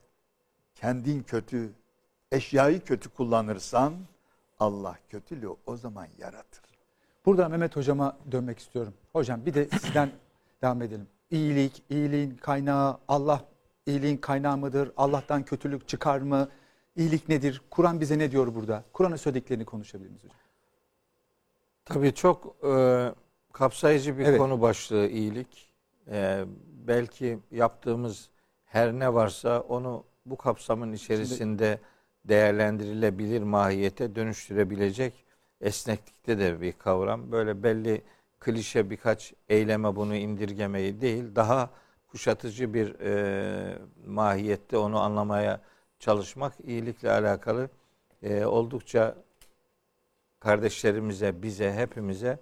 kendin 0.76 1.24
kötü, 1.24 1.74
eşyayı 2.32 2.84
kötü 2.84 3.10
kullanırsan 3.10 3.94
Allah 4.60 4.98
kötülüğü 5.10 5.50
o 5.66 5.78
zaman 5.78 6.08
yaratır. 6.18 6.64
Burada 7.26 7.50
Mehmet 7.50 7.76
hocama 7.76 8.18
dönmek 8.32 8.60
istiyorum. 8.60 8.94
Hocam 9.14 9.46
bir 9.46 9.54
de 9.54 9.66
sizden 9.66 10.12
devam 10.62 10.82
edelim. 10.82 11.08
İyilik, 11.32 11.84
iyiliğin 11.90 12.38
kaynağı 12.38 12.98
Allah 13.08 13.46
iyiliğin 13.86 14.18
kaynağı 14.18 14.58
mıdır? 14.58 14.92
Allah'tan 14.98 15.44
kötülük 15.44 15.88
çıkar 15.88 16.20
mı? 16.20 16.50
İyilik 16.96 17.30
nedir? 17.30 17.62
Kur'an 17.70 18.02
bize 18.02 18.20
ne 18.20 18.32
diyor 18.32 18.56
burada? 18.56 18.84
Kur'an'ın 18.94 19.16
söylediklerini 19.16 19.66
konuşabilir 19.66 20.10
miyiz 20.10 20.24
hocam? 20.24 20.38
Tabii 21.86 22.14
çok 22.14 22.56
e, 22.64 22.72
kapsayıcı 23.54 24.18
bir 24.18 24.26
Evet. 24.26 24.38
konu 24.38 24.62
başlığı 24.62 25.08
iyilik. 25.08 25.72
E, 26.12 26.44
belki 26.88 27.40
yaptığımız 27.52 28.30
her 28.66 28.94
ne 28.94 29.14
varsa 29.14 29.60
onu 29.62 30.04
bu 30.26 30.38
kapsamın 30.38 30.94
içerisinde 30.94 31.80
değerlendirilebilir 32.26 33.42
mahiyete 33.44 34.16
dönüştürebilecek 34.16 35.26
esneklikte 35.62 36.40
de 36.40 36.62
bir 36.62 36.74
kavram. 36.74 37.32
Böyle 37.32 37.64
belli 37.64 38.02
klişe 38.40 38.90
birkaç 38.90 39.34
eyleme 39.50 39.96
bunu 39.96 40.16
indirgemeyi 40.16 41.02
değil, 41.02 41.36
daha 41.36 41.70
kuşatıcı 42.08 42.74
bir 42.74 43.00
e, 43.00 43.78
mahiyette 44.06 44.78
onu 44.78 45.00
anlamaya 45.00 45.62
çalışmak 46.00 46.54
iyilikle 46.64 47.12
alakalı 47.12 47.70
e, 48.24 48.46
oldukça 48.46 49.16
kardeşlerimize, 50.40 51.42
bize, 51.44 51.74
hepimize 51.74 52.40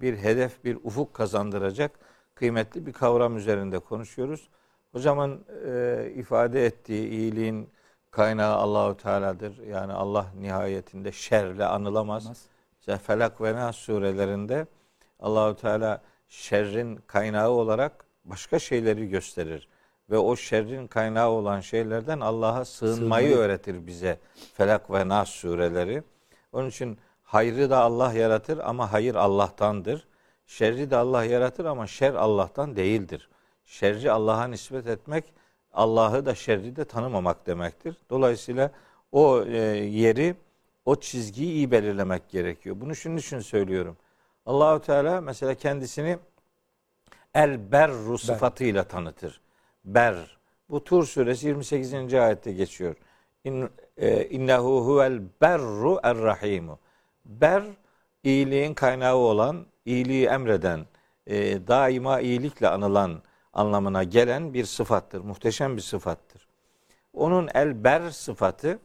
bir 0.00 0.16
hedef, 0.16 0.64
bir 0.64 0.78
ufuk 0.84 1.14
kazandıracak 1.14 1.90
kıymetli 2.34 2.86
bir 2.86 2.92
kavram 2.92 3.36
üzerinde 3.36 3.78
konuşuyoruz. 3.78 4.48
Hocamın 4.92 5.44
e, 5.66 6.12
ifade 6.14 6.66
ettiği 6.66 7.08
iyiliğin 7.08 7.70
kaynağı 8.10 8.54
Allahu 8.54 8.96
Teala'dır. 8.96 9.58
Yani 9.66 9.92
Allah 9.92 10.26
nihayetinde 10.40 11.12
şerle 11.12 11.64
anılamaz. 11.64 12.46
İşte 12.80 12.98
Felak 12.98 13.40
ve 13.40 13.54
Nas 13.54 13.76
surelerinde 13.76 14.66
Allahu 15.20 15.56
Teala 15.56 16.02
şerrin 16.28 16.96
kaynağı 17.06 17.50
olarak 17.50 18.04
başka 18.24 18.58
şeyleri 18.58 19.08
gösterir 19.08 19.68
ve 20.10 20.18
o 20.18 20.36
şerrin 20.36 20.86
kaynağı 20.86 21.28
olan 21.28 21.60
şeylerden 21.60 22.20
Allah'a 22.20 22.64
sığınmayı 22.64 22.96
Sığınmayı. 22.96 23.36
öğretir 23.36 23.86
bize. 23.86 24.18
Felak 24.54 24.90
ve 24.90 25.08
Nas 25.08 25.28
sureleri. 25.28 26.02
Onun 26.52 26.68
için 26.68 26.98
hayrı 27.26 27.70
da 27.70 27.78
Allah 27.78 28.12
yaratır 28.12 28.58
ama 28.58 28.92
hayır 28.92 29.14
Allah'tandır. 29.14 30.08
Şerri 30.46 30.90
de 30.90 30.96
Allah 30.96 31.24
yaratır 31.24 31.64
ama 31.64 31.86
şer 31.86 32.14
Allah'tan 32.14 32.76
değildir. 32.76 33.28
Şerri 33.64 34.12
Allah'a 34.12 34.46
nispet 34.46 34.86
etmek 34.86 35.24
Allah'ı 35.72 36.26
da 36.26 36.34
şerri 36.34 36.76
de 36.76 36.84
tanımamak 36.84 37.46
demektir. 37.46 37.96
Dolayısıyla 38.10 38.70
o 39.12 39.44
e, 39.44 39.56
yeri, 39.76 40.34
o 40.84 40.96
çizgiyi 40.96 41.52
iyi 41.52 41.70
belirlemek 41.70 42.28
gerekiyor. 42.28 42.76
Bunu 42.80 42.94
şunun 42.94 43.16
için 43.16 43.38
söylüyorum. 43.38 43.96
Allahu 44.46 44.80
Teala 44.80 45.20
mesela 45.20 45.54
kendisini 45.54 46.18
el 47.34 47.72
berru 47.72 48.18
sıfatıyla 48.18 48.84
tanıtır. 48.84 49.40
Ber. 49.84 50.38
Bu 50.70 50.84
Tur 50.84 51.04
suresi 51.04 51.46
28. 51.46 52.14
ayette 52.14 52.52
geçiyor. 52.52 52.96
İn, 53.44 53.68
e, 53.96 54.28
innehu 54.28 54.86
huvel 54.86 55.22
berru 55.40 56.00
er 56.02 56.18
rahimu. 56.18 56.78
Ber 57.26 57.62
iyiliğin 58.22 58.74
kaynağı 58.74 59.16
olan, 59.16 59.66
iyiliği 59.84 60.26
emreden, 60.26 60.86
e, 61.26 61.66
daima 61.66 62.20
iyilikle 62.20 62.68
anılan 62.68 63.22
anlamına 63.52 64.02
gelen 64.02 64.54
bir 64.54 64.64
sıfattır. 64.64 65.20
Muhteşem 65.20 65.76
bir 65.76 65.82
sıfattır. 65.82 66.48
Onun 67.12 67.48
el 67.54 67.84
ber 67.84 68.10
sıfatı 68.10 68.78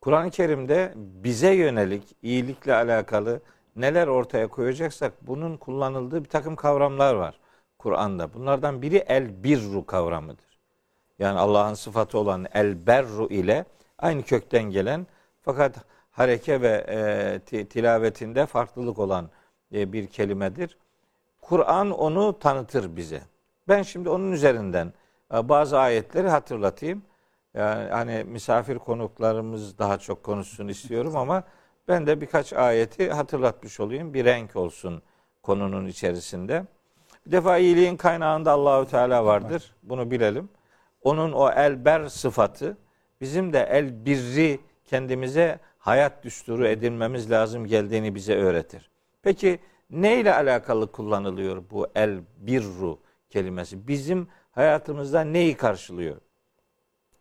Kur'an-ı 0.00 0.30
Kerim'de 0.30 0.92
bize 0.96 1.54
yönelik 1.54 2.16
iyilikle 2.22 2.74
alakalı 2.74 3.40
neler 3.76 4.06
ortaya 4.06 4.48
koyacaksak 4.48 5.26
bunun 5.26 5.56
kullanıldığı 5.56 6.24
bir 6.24 6.28
takım 6.28 6.56
kavramlar 6.56 7.14
var 7.14 7.40
Kur'an'da. 7.78 8.34
Bunlardan 8.34 8.82
biri 8.82 8.96
el 8.96 9.44
birru 9.44 9.86
kavramıdır. 9.86 10.58
Yani 11.18 11.38
Allah'ın 11.38 11.74
sıfatı 11.74 12.18
olan 12.18 12.46
el 12.54 12.86
berru 12.86 13.28
ile 13.28 13.64
aynı 13.98 14.22
kökten 14.22 14.62
gelen 14.62 15.06
fakat 15.42 15.76
hareke 16.12 16.60
ve 16.60 16.86
e, 16.88 17.38
ti- 17.46 17.68
tilavetinde 17.68 18.46
farklılık 18.46 18.98
olan 18.98 19.30
e, 19.74 19.92
bir 19.92 20.06
kelimedir. 20.06 20.78
Kur'an 21.40 21.90
onu 21.90 22.38
tanıtır 22.38 22.96
bize. 22.96 23.22
Ben 23.68 23.82
şimdi 23.82 24.08
onun 24.08 24.32
üzerinden 24.32 24.92
e, 25.34 25.48
bazı 25.48 25.78
ayetleri 25.78 26.28
hatırlatayım. 26.28 27.02
Yani 27.54 27.90
hani 27.90 28.24
misafir 28.24 28.78
konuklarımız 28.78 29.78
daha 29.78 29.98
çok 29.98 30.22
konuşsun 30.22 30.68
istiyorum 30.68 31.16
ama 31.16 31.42
ben 31.88 32.06
de 32.06 32.20
birkaç 32.20 32.52
ayeti 32.52 33.10
hatırlatmış 33.10 33.80
olayım. 33.80 34.14
Bir 34.14 34.24
renk 34.24 34.56
olsun 34.56 35.02
konunun 35.42 35.86
içerisinde. 35.86 36.64
Bir 37.26 37.32
defa 37.32 37.58
iyiliğin 37.58 37.96
kaynağında 37.96 38.52
Allahü 38.52 38.88
Teala 38.88 39.24
vardır. 39.24 39.74
Bunu 39.82 40.10
bilelim. 40.10 40.48
Onun 41.02 41.32
o 41.32 41.50
elber 41.50 42.06
sıfatı 42.06 42.76
bizim 43.20 43.52
de 43.52 43.68
el 43.70 44.04
birri 44.04 44.60
kendimize 44.84 45.58
hayat 45.82 46.24
düsturu 46.24 46.66
edinmemiz 46.66 47.30
lazım 47.30 47.66
geldiğini 47.66 48.14
bize 48.14 48.34
öğretir. 48.36 48.90
Peki 49.22 49.58
ne 49.90 50.20
ile 50.20 50.34
alakalı 50.34 50.92
kullanılıyor 50.92 51.62
bu 51.70 51.86
el 51.94 52.20
birru 52.36 52.98
kelimesi? 53.30 53.88
Bizim 53.88 54.28
hayatımızda 54.52 55.20
neyi 55.20 55.56
karşılıyor? 55.56 56.16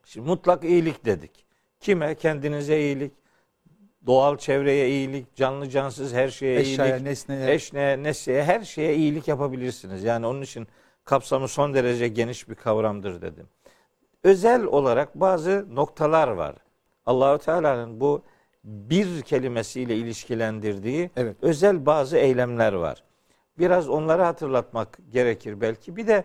Şimdi 0.06 0.28
mutlak 0.28 0.64
iyilik 0.64 1.06
dedik. 1.06 1.46
Kime? 1.80 2.16
Kendinize 2.16 2.80
iyilik, 2.80 3.12
doğal 4.06 4.38
çevreye 4.38 4.90
iyilik, 4.90 5.36
canlı 5.36 5.70
cansız 5.70 6.14
her 6.14 6.28
şeye 6.30 6.60
Eşyaya, 6.60 6.96
iyilik, 6.96 7.06
nesneye. 7.06 7.54
eşneye, 7.54 8.04
nesneye, 8.04 8.44
her 8.44 8.62
şeye 8.62 8.96
iyilik 8.96 9.28
yapabilirsiniz. 9.28 10.04
Yani 10.04 10.26
onun 10.26 10.42
için 10.42 10.68
kapsamı 11.06 11.48
son 11.48 11.74
derece 11.74 12.08
geniş 12.08 12.50
bir 12.50 12.56
kavramdır 12.56 13.22
dedim. 13.22 13.48
Özel 14.24 14.64
olarak 14.64 15.16
bazı 15.16 15.76
noktalar 15.76 16.28
var. 16.28 16.56
Allahu 17.06 17.38
Teala'nın 17.38 18.00
bu 18.00 18.24
bir 18.64 19.22
kelimesiyle 19.22 19.96
ilişkilendirdiği 19.96 21.10
Evet. 21.18 21.36
özel 21.42 21.86
bazı 21.86 22.18
eylemler 22.18 22.74
var. 22.74 23.04
Biraz 23.60 23.90
onları 23.90 24.22
hatırlatmak 24.22 24.98
gerekir 25.10 25.62
belki. 25.62 25.96
Bir 25.96 26.08
de 26.08 26.24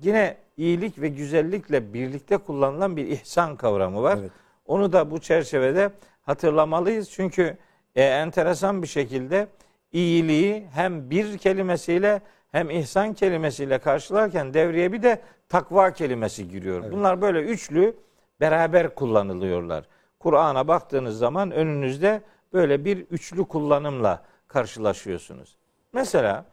yine 0.00 0.36
iyilik 0.56 1.00
ve 1.00 1.08
güzellikle 1.08 1.94
birlikte 1.94 2.36
kullanılan 2.36 2.96
bir 2.96 3.06
ihsan 3.06 3.56
kavramı 3.56 4.02
var. 4.02 4.18
Evet. 4.20 4.30
Onu 4.66 4.92
da 4.92 5.10
bu 5.10 5.20
çerçevede 5.20 5.90
hatırlamalıyız. 6.22 7.10
Çünkü 7.10 7.56
e, 7.96 8.02
enteresan 8.02 8.82
bir 8.82 8.86
şekilde 8.86 9.46
iyiliği 9.92 10.66
hem 10.74 11.10
bir 11.10 11.38
kelimesiyle 11.38 12.20
hem 12.52 12.70
ihsan 12.70 13.14
kelimesiyle 13.14 13.78
karşılarken 13.78 14.54
devreye 14.54 14.92
bir 14.92 15.02
de 15.02 15.20
takva 15.48 15.92
kelimesi 15.92 16.48
giriyor. 16.48 16.80
Evet. 16.82 16.92
Bunlar 16.92 17.20
böyle 17.22 17.40
üçlü 17.40 17.96
beraber 18.40 18.94
kullanılıyorlar. 18.94 19.84
Kur'an'a 20.18 20.68
baktığınız 20.68 21.18
zaman 21.18 21.50
önünüzde 21.50 22.22
böyle 22.52 22.84
bir 22.84 22.98
üçlü 22.98 23.44
kullanımla 23.44 24.22
karşılaşıyorsunuz. 24.48 25.56
Mesela 25.92 26.44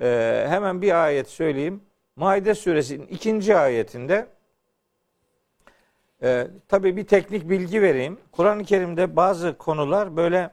e, 0.00 0.44
hemen 0.48 0.82
bir 0.82 1.04
ayet 1.04 1.28
söyleyeyim. 1.28 1.80
Maide 2.16 2.54
suresinin 2.54 3.06
ikinci 3.06 3.56
ayetinde 3.56 4.26
e, 6.22 6.46
tabii 6.68 6.96
bir 6.96 7.06
teknik 7.06 7.50
bilgi 7.50 7.82
vereyim. 7.82 8.18
Kur'an-ı 8.32 8.64
Kerim'de 8.64 9.16
bazı 9.16 9.58
konular 9.58 10.16
böyle 10.16 10.50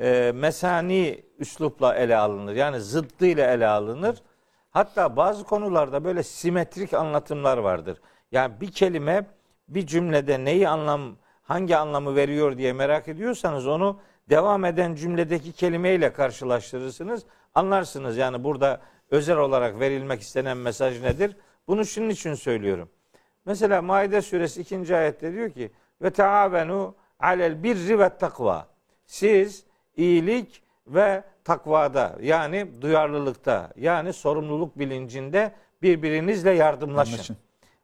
e, 0.00 0.32
mesani 0.34 1.24
üslupla 1.38 1.94
ele 1.94 2.16
alınır. 2.16 2.54
Yani 2.54 2.80
zıddıyla 2.80 3.52
ele 3.52 3.66
alınır. 3.66 4.22
Hatta 4.70 5.16
bazı 5.16 5.44
konularda 5.44 6.04
böyle 6.04 6.22
simetrik 6.22 6.94
anlatımlar 6.94 7.58
vardır. 7.58 8.00
Yani 8.32 8.60
bir 8.60 8.72
kelime 8.72 9.26
bir 9.68 9.86
cümlede 9.86 10.44
neyi 10.44 10.68
anlam 10.68 11.16
hangi 11.52 11.76
anlamı 11.76 12.16
veriyor 12.16 12.58
diye 12.58 12.72
merak 12.72 13.08
ediyorsanız 13.08 13.66
onu 13.66 14.00
devam 14.30 14.64
eden 14.64 14.94
cümledeki 14.94 15.52
kelimeyle 15.52 16.12
karşılaştırırsınız. 16.12 17.22
Anlarsınız 17.54 18.16
yani 18.16 18.44
burada 18.44 18.80
özel 19.10 19.36
olarak 19.36 19.80
verilmek 19.80 20.20
istenen 20.20 20.56
mesaj 20.56 21.02
nedir? 21.02 21.36
Bunu 21.68 21.84
şunun 21.84 22.08
için 22.08 22.34
söylüyorum. 22.34 22.88
Mesela 23.44 23.82
Maide 23.82 24.22
suresi 24.22 24.60
2. 24.60 24.96
ayette 24.96 25.32
diyor 25.32 25.50
ki 25.50 25.70
ve 26.02 26.10
taavenu 26.10 26.94
alel 27.20 27.62
birri 27.62 27.98
ve 27.98 28.08
takva. 28.08 28.66
Siz 29.06 29.64
iyilik 29.96 30.62
ve 30.86 31.24
takvada 31.44 32.16
yani 32.22 32.68
duyarlılıkta 32.82 33.72
yani 33.76 34.12
sorumluluk 34.12 34.78
bilincinde 34.78 35.52
birbirinizle 35.82 36.50
yardımlaşın. 36.50 37.12
Anlaşın. 37.12 37.36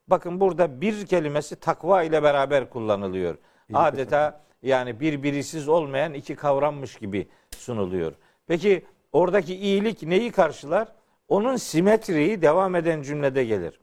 Bakın 0.06 0.40
burada 0.40 0.80
bir 0.80 1.06
kelimesi 1.06 1.56
takva 1.56 2.02
ile 2.02 2.22
beraber 2.22 2.70
kullanılıyor. 2.70 3.38
Adeta 3.74 4.40
yani 4.62 5.00
birbirisiz 5.00 5.68
olmayan 5.68 6.14
iki 6.14 6.36
kavrammış 6.36 6.96
gibi 6.96 7.28
sunuluyor. 7.56 8.12
Peki 8.46 8.84
oradaki 9.12 9.56
iyilik 9.56 10.02
neyi 10.02 10.32
karşılar? 10.32 10.88
Onun 11.28 11.56
simetriği 11.56 12.42
devam 12.42 12.74
eden 12.74 13.02
cümlede 13.02 13.44
gelir. 13.44 13.80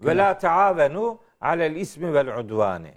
Ve 0.00 0.16
la 0.16 0.38
taavenu 0.38 1.18
alel 1.40 1.76
ismi 1.76 2.14
vel 2.14 2.38
udvani. 2.38 2.94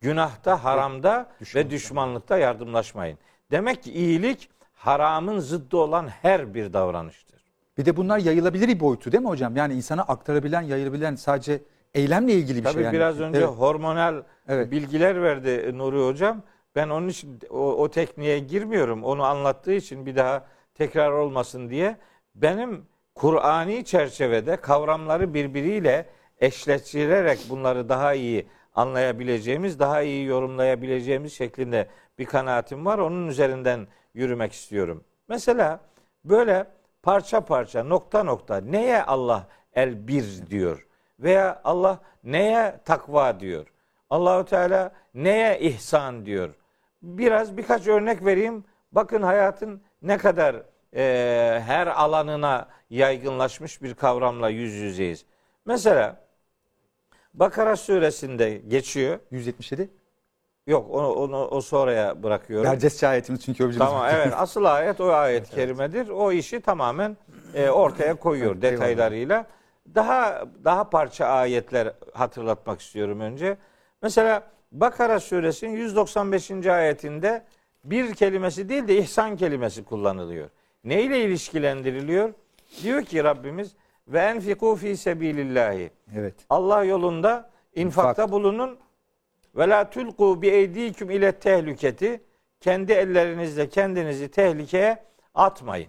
Günahta, 0.00 0.64
haramda 0.64 1.30
ve 1.54 1.70
düşmanlıkta 1.70 2.38
yardımlaşmayın. 2.38 3.18
Demek 3.50 3.82
ki 3.82 3.92
iyilik 3.92 4.50
haramın 4.74 5.38
zıddı 5.38 5.76
olan 5.76 6.08
her 6.08 6.54
bir 6.54 6.72
davranıştır. 6.72 7.44
Bir 7.78 7.84
de 7.84 7.96
bunlar 7.96 8.18
yayılabilir 8.18 8.68
bir 8.68 8.80
boyutu 8.80 9.12
değil 9.12 9.22
mi 9.22 9.28
hocam? 9.28 9.56
Yani 9.56 9.74
insana 9.74 10.02
aktarabilen, 10.02 10.62
yayılabilen 10.62 11.14
sadece 11.14 11.60
eylemle 11.98 12.32
ilgili 12.32 12.58
bir 12.58 12.64
Tabii 12.64 12.74
şey. 12.74 12.82
Yani. 12.82 12.92
biraz 12.92 13.20
önce 13.20 13.38
Evet. 13.38 13.48
hormonal 13.48 14.22
Evet. 14.48 14.70
bilgiler 14.70 15.22
verdi 15.22 15.78
Nuri 15.78 16.06
Hocam. 16.06 16.42
Ben 16.76 16.88
onun 16.88 17.08
için 17.08 17.40
o, 17.50 17.56
o 17.58 17.90
tekniğe 17.90 18.38
girmiyorum. 18.38 19.04
Onu 19.04 19.24
anlattığı 19.24 19.72
için 19.72 20.06
bir 20.06 20.16
daha 20.16 20.46
tekrar 20.74 21.10
olmasın 21.10 21.70
diye. 21.70 21.96
Benim 22.34 22.86
Kur'ani 23.14 23.84
çerçevede 23.84 24.56
kavramları 24.56 25.34
birbiriyle 25.34 26.06
eşleştirerek 26.40 27.38
bunları 27.50 27.88
daha 27.88 28.14
iyi 28.14 28.46
anlayabileceğimiz, 28.74 29.78
daha 29.78 30.02
iyi 30.02 30.26
yorumlayabileceğimiz 30.26 31.32
şeklinde 31.32 31.88
bir 32.18 32.24
kanaatim 32.24 32.86
var. 32.86 32.98
Onun 32.98 33.28
üzerinden 33.28 33.86
yürümek 34.14 34.52
istiyorum. 34.52 35.04
Mesela 35.28 35.80
böyle 36.24 36.66
parça 37.02 37.40
parça, 37.40 37.84
nokta 37.84 38.22
nokta 38.24 38.60
neye 38.60 39.02
Allah 39.02 39.46
el 39.74 40.08
bir 40.08 40.24
diyor 40.50 40.86
veya 41.20 41.60
Allah 41.64 42.00
neye 42.24 42.80
takva 42.84 43.40
diyor. 43.40 43.66
Allahu 44.10 44.44
Teala 44.44 44.92
neye 45.14 45.60
ihsan 45.60 46.26
diyor. 46.26 46.50
Biraz 47.02 47.56
birkaç 47.56 47.86
örnek 47.86 48.24
vereyim. 48.24 48.64
Bakın 48.92 49.22
hayatın 49.22 49.82
ne 50.02 50.18
kadar 50.18 50.56
e, 50.94 51.60
her 51.66 51.86
alanına 51.86 52.68
yaygınlaşmış 52.90 53.82
bir 53.82 53.94
kavramla 53.94 54.48
yüz 54.48 54.74
yüzeyiz. 54.74 55.24
Mesela 55.66 56.28
Bakara 57.34 57.76
suresinde 57.76 58.50
geçiyor. 58.68 59.18
177. 59.30 59.90
Yok 60.66 60.90
onu, 60.90 61.12
onu 61.12 61.46
o 61.46 61.60
sonraya 61.60 62.22
bırakıyorum. 62.22 62.70
Dercesçi 62.70 63.06
ayetimiz 63.06 63.42
çünkü 63.44 63.64
öbür 63.64 63.78
Tamam 63.78 64.06
evet 64.12 64.32
asıl 64.36 64.64
ayet 64.64 65.00
o 65.00 65.12
ayet 65.12 65.50
kerimedir. 65.54 66.08
O 66.08 66.32
işi 66.32 66.60
tamamen 66.60 67.16
e, 67.54 67.68
ortaya 67.68 68.14
koyuyor 68.14 68.52
Evet, 68.52 68.62
detaylarıyla. 68.62 69.46
Daha 69.94 70.44
daha 70.64 70.90
parça 70.90 71.26
ayetler 71.26 71.92
hatırlatmak 72.14 72.80
istiyorum 72.80 73.20
önce. 73.20 73.56
Mesela 74.02 74.42
Bakara 74.72 75.20
suresinin 75.20 75.76
195. 75.76 76.66
ayetinde 76.66 77.44
bir 77.84 78.14
kelimesi 78.14 78.68
değil 78.68 78.88
de 78.88 78.96
ihsan 78.98 79.36
kelimesi 79.36 79.84
kullanılıyor. 79.84 80.50
Ne 80.84 81.02
ile 81.02 81.24
ilişkilendiriliyor? 81.24 82.32
Diyor 82.82 83.02
ki 83.04 83.24
Rabbimiz 83.24 83.72
ve 84.08 84.18
enfiku 84.18 84.76
fi 84.76 84.96
sebilillahi. 84.96 85.90
Evet. 86.16 86.34
Allah 86.50 86.84
yolunda 86.84 87.50
infakta 87.74 88.22
İnfak. 88.22 88.32
bulunun. 88.32 88.78
Ve 89.56 89.68
la 89.68 89.90
tulku 89.90 90.42
bi 90.42 90.48
eydiküm 90.48 91.10
ile 91.10 91.32
tehliketi. 91.32 92.20
Kendi 92.60 92.92
ellerinizle 92.92 93.68
kendinizi 93.68 94.30
tehlikeye 94.30 95.04
atmayın. 95.34 95.88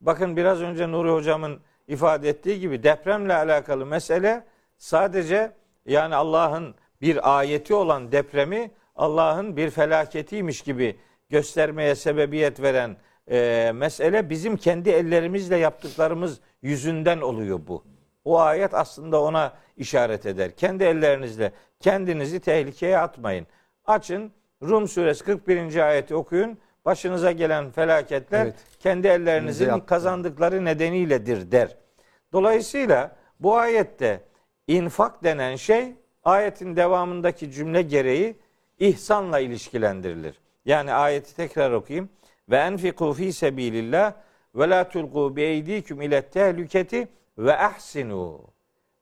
Bakın 0.00 0.36
biraz 0.36 0.62
önce 0.62 0.92
Nuri 0.92 1.10
hocamın 1.10 1.60
ifade 1.88 2.28
ettiği 2.28 2.60
gibi 2.60 2.82
depremle 2.82 3.34
alakalı 3.34 3.86
mesele 3.86 4.44
sadece 4.78 5.52
yani 5.86 6.14
Allah'ın 6.14 6.74
bir 7.00 7.38
ayeti 7.38 7.74
olan 7.74 8.12
depremi 8.12 8.70
Allah'ın 8.96 9.56
bir 9.56 9.70
felaketiymiş 9.70 10.62
gibi 10.62 10.96
göstermeye 11.30 11.94
sebebiyet 11.94 12.62
veren 12.62 12.96
e, 13.30 13.72
mesele 13.74 14.30
bizim 14.30 14.56
kendi 14.56 14.90
ellerimizle 14.90 15.56
yaptıklarımız 15.56 16.40
yüzünden 16.62 17.20
oluyor 17.20 17.60
bu. 17.68 17.84
O 18.24 18.40
ayet 18.40 18.74
aslında 18.74 19.22
ona 19.22 19.52
işaret 19.76 20.26
eder. 20.26 20.56
Kendi 20.56 20.84
ellerinizle 20.84 21.52
kendinizi 21.80 22.40
tehlikeye 22.40 22.98
atmayın. 22.98 23.46
Açın 23.86 24.32
Rum 24.62 24.88
suresi 24.88 25.24
41. 25.24 25.76
ayeti 25.76 26.14
okuyun. 26.14 26.58
Başınıza 26.88 27.32
gelen 27.32 27.70
felaketler 27.70 28.44
Evet. 28.44 28.54
kendi 28.80 29.06
ellerinizin 29.08 29.80
kazandıkları 29.80 30.64
nedeniyledir 30.64 31.52
der. 31.52 31.76
Dolayısıyla 32.32 33.16
bu 33.40 33.56
ayette 33.56 34.20
infak 34.66 35.24
denen 35.24 35.56
şey 35.56 35.92
ayetin 36.24 36.76
devamındaki 36.76 37.52
cümle 37.52 37.82
gereği 37.82 38.36
ihsanla 38.78 39.38
ilişkilendirilir. 39.38 40.34
Yani 40.64 40.92
ayeti 40.92 41.36
tekrar 41.36 41.72
okuyayım. 41.72 42.08
Ve 42.50 42.56
enfiku 42.56 43.12
fi 43.12 43.32
sebilillah 43.32 44.12
ve 44.54 44.70
la 44.70 44.88
tulqu 44.88 45.36
bi 45.36 45.42
eydikum 45.42 46.02
ile 46.02 46.22
tehlüketi 46.22 47.08
ve 47.38 47.56
ahsinu. 47.56 48.40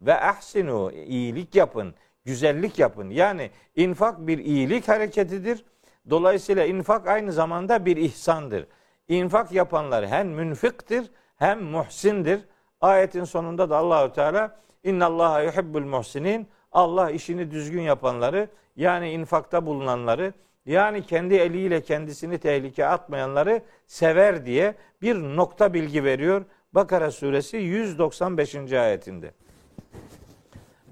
Ve 0.03 0.21
ahsinu 0.21 0.93
iyilik 0.93 1.55
yapın, 1.55 1.95
güzellik 2.25 2.79
yapın. 2.79 3.11
Yani 3.11 3.51
infak 3.77 4.27
bir 4.27 4.39
iyilik 4.39 4.89
hareketidir. 4.89 5.65
Dolayısıyla 6.11 6.65
infak 6.65 7.09
aynı 7.09 7.33
zamanda 7.33 7.87
bir 7.87 7.97
ihsandır. 7.97 8.67
İnfak 9.09 9.53
yapanlar 9.53 10.07
hem 10.07 10.29
münfiktir 10.29 11.11
hem 11.37 11.63
muhsindir. 11.63 12.41
Ayetin 12.81 13.25
sonunda 13.25 13.71
da 13.71 13.77
Allahü 13.77 14.13
Teala 14.13 14.57
İnna 14.85 15.07
Allaha 15.07 15.43
yuhibbul 15.43 15.85
muhsinin. 15.85 16.49
Allah 16.73 17.11
işini 17.11 17.51
düzgün 17.51 17.83
yapanları 17.83 18.49
yani 18.77 19.11
infakta 19.11 19.67
bulunanları 19.67 20.33
yani 20.67 21.07
kendi 21.07 21.35
eliyle 21.35 21.81
kendisini 21.81 22.39
tehlikeye 22.39 22.89
atmayanları 22.89 23.63
sever 23.87 24.47
diye 24.47 24.75
bir 25.03 25.17
nokta 25.17 25.75
bilgi 25.75 26.05
veriyor. 26.05 26.45
Bakara 26.73 27.11
suresi 27.11 27.57
195. 27.57 28.73
ayetinde. 28.73 29.31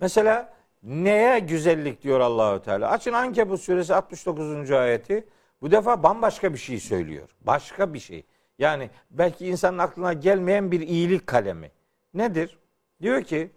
Mesela 0.01 0.53
neye 0.85 1.39
güzellik 1.39 2.03
diyor 2.03 2.21
Allahü 2.21 2.63
Teala? 2.63 2.91
Açın 2.91 3.13
Ankebut 3.13 3.61
suresi 3.61 3.95
69. 3.95 4.71
ayeti. 4.71 5.25
Bu 5.63 5.71
defa 5.71 6.03
bambaşka 6.03 6.53
bir 6.53 6.59
şey 6.59 6.81
söylüyor. 6.81 7.29
Başka 7.41 7.95
bir 7.95 7.99
şey. 7.99 8.25
Yani 8.59 8.91
belki 9.11 9.47
insanın 9.47 9.79
aklına 9.79 10.13
gelmeyen 10.13 10.71
bir 10.71 10.81
iyilik 10.81 11.27
kalemi. 11.27 11.71
Nedir? 12.15 12.59
Diyor 13.03 13.23
ki 13.23 13.51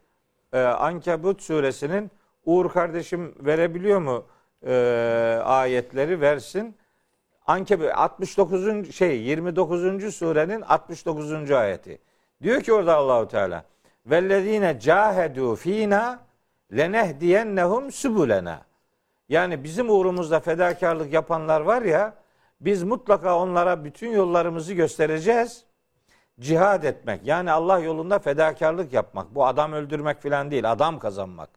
e, 0.53 0.59
Ankebut 0.59 1.41
suresinin 1.41 2.11
Uğur 2.45 2.69
kardeşim 2.69 3.35
verebiliyor 3.39 3.99
mu 3.99 4.25
e, 4.65 4.73
ayetleri 5.43 6.21
versin. 6.21 6.75
Ankebut 7.47 7.91
69. 7.95 8.95
şey 8.95 9.21
29. 9.21 10.15
surenin 10.15 10.61
69. 10.61 11.51
ayeti. 11.51 11.99
Diyor 12.43 12.61
ki 12.61 12.73
orada 12.73 12.95
Allahu 12.95 13.27
Teala 13.27 13.63
vellezine 14.05 14.79
cahedu 14.79 15.55
fina 15.55 16.26
lenehdiyennehum 16.71 17.91
subulena. 17.91 18.61
Yani 19.29 19.63
bizim 19.63 19.89
uğrumuzda 19.89 20.39
fedakarlık 20.39 21.13
yapanlar 21.13 21.61
var 21.61 21.81
ya 21.81 22.13
biz 22.61 22.83
mutlaka 22.83 23.39
onlara 23.39 23.83
bütün 23.83 24.11
yollarımızı 24.11 24.73
göstereceğiz. 24.73 25.63
Cihad 26.39 26.83
etmek 26.83 27.25
yani 27.25 27.51
Allah 27.51 27.79
yolunda 27.79 28.19
fedakarlık 28.19 28.93
yapmak. 28.93 29.35
Bu 29.35 29.45
adam 29.45 29.73
öldürmek 29.73 30.21
falan 30.21 30.51
değil 30.51 30.71
adam 30.71 30.99
kazanmak. 30.99 31.49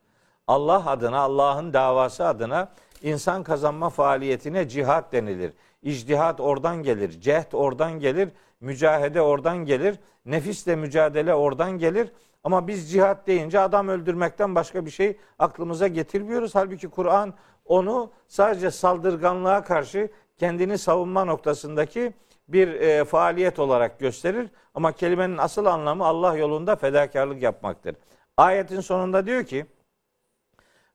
Allah 0.46 0.90
adına 0.90 1.18
Allah'ın 1.18 1.73
davası 1.73 2.27
adına 2.27 2.68
insan 3.03 3.42
kazanma 3.42 3.90
faaliyetine 3.90 4.68
cihat 4.68 5.12
denilir. 5.12 5.53
İcdihat 5.83 6.40
oradan 6.40 6.83
gelir, 6.83 7.20
cehd 7.20 7.53
oradan 7.53 7.92
gelir, 7.92 8.29
mücahede 8.61 9.20
oradan 9.23 9.59
gelir, 9.59 9.99
nefisle 10.27 10.77
mücadele 10.77 11.35
oradan 11.35 11.79
gelir. 11.79 12.12
Ama 12.44 12.68
biz 12.68 12.92
cihat 12.92 13.26
deyince 13.26 13.61
adam 13.61 13.88
öldürmekten 13.88 14.55
başka 14.55 14.87
bir 14.87 14.90
şey 14.90 15.16
aklımıza 15.38 15.88
getirmiyoruz. 15.88 16.55
Halbuki 16.55 16.88
Kur'an 16.88 17.35
onu 17.64 18.11
sadece 18.29 18.70
saldırganlığa 18.70 19.64
karşı 19.64 20.11
kendini 20.37 20.79
savunma 20.79 21.24
noktasındaki 21.24 22.12
bir 22.48 22.68
e, 22.68 23.05
faaliyet 23.05 23.59
olarak 23.59 23.98
gösterir. 23.98 24.50
Ama 24.74 24.92
kelimenin 24.92 25.38
asıl 25.38 25.66
anlamı 25.66 26.05
Allah 26.05 26.37
yolunda 26.37 26.76
fedakarlık 26.76 27.42
yapmaktır. 27.42 27.96
Ayetin 28.37 28.81
sonunda 28.81 29.26
diyor 29.26 29.44
ki 29.44 29.66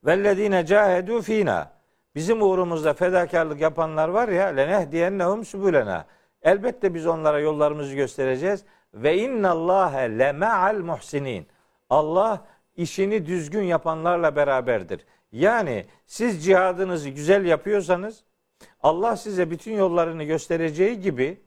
Vellezine 0.06 0.66
cahedu 0.66 1.22
fina. 1.22 1.72
Bizim 2.16 2.42
uğrumuzda 2.42 2.94
fedakarlık 2.94 3.62
yapanlar 3.62 4.10
var 4.10 4.28
ya 4.28 4.46
lenehdiyennehum 4.46 5.46
subulena. 5.46 6.06
Elbette 6.42 6.94
biz 6.94 7.08
onlara 7.08 7.40
yollarımızı 7.40 7.96
göstereceğiz. 7.96 8.64
Ve 8.96 9.18
innallâhe 9.18 10.20
leme'al 10.20 10.80
muhsinin. 10.80 11.48
Allah 11.90 12.46
işini 12.76 13.26
düzgün 13.26 13.64
yapanlarla 13.64 14.36
beraberdir. 14.36 15.06
Yani 15.32 15.86
siz 16.06 16.46
cihadınızı 16.46 17.10
güzel 17.10 17.46
yapıyorsanız 17.46 18.24
Allah 18.84 19.16
size 19.16 19.52
bütün 19.52 19.74
yollarını 19.74 20.24
göstereceği 20.24 21.02
gibi 21.02 21.38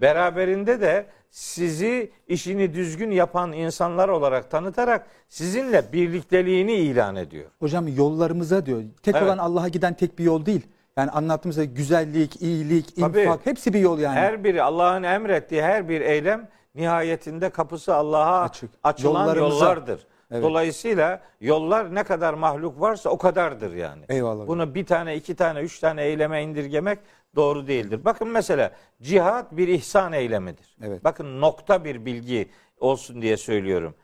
beraberinde 0.00 0.80
de 0.80 1.06
sizi 1.30 2.12
işini 2.28 2.74
düzgün 2.74 3.10
yapan 3.10 3.52
insanlar 3.52 4.08
olarak 4.08 4.50
tanıtarak 4.50 5.06
sizinle 5.28 5.92
birlikteliğini 5.92 6.72
ilan 6.72 7.16
ediyor. 7.16 7.50
Hocam 7.58 7.88
yollarımıza 7.88 8.66
diyor. 8.66 8.82
Tek 9.02 9.14
Evet. 9.14 9.26
olan 9.26 9.38
Allah'a 9.38 9.68
giden 9.68 9.94
tek 9.94 10.18
bir 10.18 10.24
yol 10.24 10.46
değil. 10.46 10.66
Yani 10.96 11.10
anlattığımız 11.10 11.62
gibi 11.62 11.74
güzellik, 11.74 12.42
iyilik, 12.42 12.96
Tabii. 12.96 13.20
infak 13.20 13.46
hepsi 13.46 13.72
bir 13.72 13.80
yol 13.80 13.98
yani. 13.98 14.14
Her 14.14 14.44
biri 14.44 14.62
Allah'ın 14.62 15.02
emrettiği 15.02 15.62
her 15.62 15.88
bir 15.88 16.00
eylem 16.00 16.48
nihayetinde 16.74 17.50
kapısı 17.50 17.94
Allah'a 17.94 18.42
Açık. 18.42 18.70
açılan 18.84 19.20
Yollarımıza. 19.20 19.64
yollardır. 19.64 20.06
Evet. 20.30 20.42
Dolayısıyla 20.42 21.22
yollar 21.40 21.94
ne 21.94 22.04
kadar 22.04 22.34
mahluk 22.34 22.80
varsa 22.80 23.10
o 23.10 23.18
kadardır 23.18 23.74
yani. 23.74 24.04
Eyvallah. 24.08 24.46
Bunu 24.46 24.74
bir 24.74 24.86
tane, 24.86 25.16
iki 25.16 25.36
tane, 25.36 25.60
üç 25.60 25.78
tane 25.78 26.04
eyleme 26.04 26.42
indirgemek 26.42 26.98
doğru 27.36 27.66
değildir. 27.66 28.04
Bakın 28.04 28.28
mesela 28.28 28.72
cihat 29.02 29.52
bir 29.56 29.68
ihsan 29.68 30.12
eylemidir. 30.12 30.76
Evet. 30.82 31.04
Bakın 31.04 31.40
nokta 31.40 31.84
bir 31.84 32.04
bilgi 32.04 32.48
olsun 32.80 33.22
diye 33.22 33.36
söylüyorum. 33.36 33.94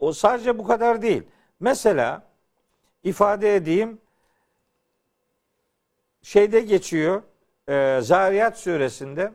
O 0.00 0.12
sadece 0.12 0.58
bu 0.58 0.66
kadar 0.66 1.02
değil. 1.02 1.22
Mesela 1.60 2.22
ifade 3.04 3.56
edeyim 3.56 3.98
şeyde 6.22 6.60
geçiyor 6.60 7.22
e, 7.68 7.98
Zariyat 8.02 8.58
suresinde 8.58 9.32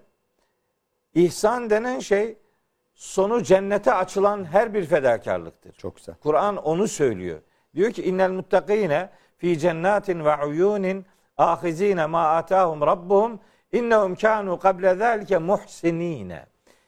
ihsan 1.15 1.69
denen 1.69 1.99
şey 1.99 2.37
sonu 2.99 3.43
cennete 3.43 3.93
açılan 3.93 4.45
her 4.45 4.73
bir 4.73 4.85
fedakarlıktır. 4.85 5.73
Çok 5.73 5.95
güzel. 5.95 6.15
Kur'an 6.15 6.57
onu 6.57 6.87
söylüyor. 6.87 7.41
Diyor 7.75 7.91
ki 7.91 8.03
innel 8.03 8.31
muttakine 8.31 9.09
fi 9.37 9.59
cennatin 9.59 10.25
ve 10.25 10.45
uyunin 10.45 11.05
ahizine 11.37 12.05
ma 12.05 12.27
atahum 12.27 12.81
rabbuhum 12.81 13.39
innehum 13.71 14.15
kanu 14.15 14.59
kable 14.59 14.95
zalike 14.95 15.37
muhsinine. 15.37 16.45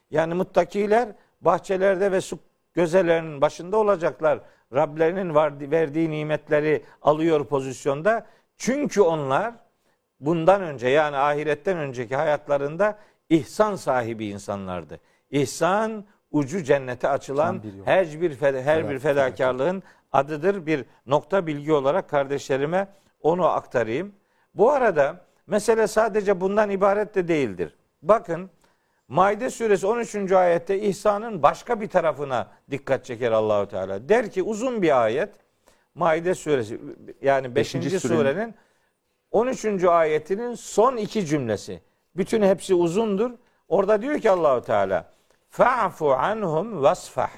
Yani 0.09 0.33
muttakiler 0.33 1.09
bahçelerde 1.41 2.11
ve 2.11 2.21
su 2.21 2.39
gözelerinin 2.73 3.41
başında 3.41 3.77
olacaklar. 3.77 4.39
Rablerinin 4.73 5.35
verdiği 5.71 6.09
nimetleri 6.09 6.83
alıyor 7.01 7.45
pozisyonda. 7.45 8.25
Çünkü 8.57 9.01
onlar 9.01 9.53
bundan 10.19 10.61
önce 10.61 10.87
yani 10.87 11.17
ahiretten 11.17 11.77
önceki 11.77 12.15
hayatlarında 12.15 12.97
ihsan 13.29 13.75
sahibi 13.75 14.25
insanlardı. 14.25 14.99
İhsan 15.31 16.05
ucu 16.31 16.63
cennete 16.63 17.07
açılan 17.09 17.63
bir 17.63 17.73
her 17.85 18.21
bir 18.21 18.41
her 18.41 18.83
bir 18.83 18.91
Evet, 18.91 19.01
fedakarlığın 19.01 19.83
adıdır. 20.11 20.65
Bir 20.65 20.85
nokta 21.05 21.47
bilgi 21.47 21.73
olarak 21.73 22.09
kardeşlerime 22.09 22.87
onu 23.21 23.45
aktarayım. 23.45 24.11
Bu 24.55 24.71
arada 24.71 25.15
mesele 25.47 25.87
sadece 25.87 26.41
bundan 26.41 26.69
ibaret 26.69 27.15
de 27.15 27.27
değildir. 27.27 27.75
Bakın 28.01 28.49
Maide 29.07 29.49
suresi 29.49 29.87
13. 29.87 30.31
ayette 30.31 30.79
ihsanın 30.79 31.43
başka 31.43 31.81
bir 31.81 31.87
tarafına 31.89 32.47
dikkat 32.71 33.05
çeker 33.05 33.31
Allahu 33.31 33.67
Teala. 33.67 34.09
Der 34.09 34.31
ki 34.31 34.43
uzun 34.43 34.81
bir 34.81 35.03
ayet. 35.03 35.29
Maide 35.95 36.35
suresi 36.35 36.79
yani 37.21 37.45
5. 37.49 37.55
Beşinci 37.55 37.99
surenin- 37.99 38.17
surenin 38.17 38.55
13. 39.31 39.83
ayetinin 39.87 40.53
son 40.55 40.97
iki 40.97 41.25
cümlesi. 41.25 41.81
Bütün 42.15 42.41
hepsi 42.41 42.75
uzundur. 42.75 43.31
Orada 43.67 44.01
diyor 44.01 44.19
ki 44.19 44.29
Allahu 44.31 44.61
Teala 44.61 45.05
Fa'fu 45.51 46.13
anhum 46.13 46.83
vasfah. 46.83 47.29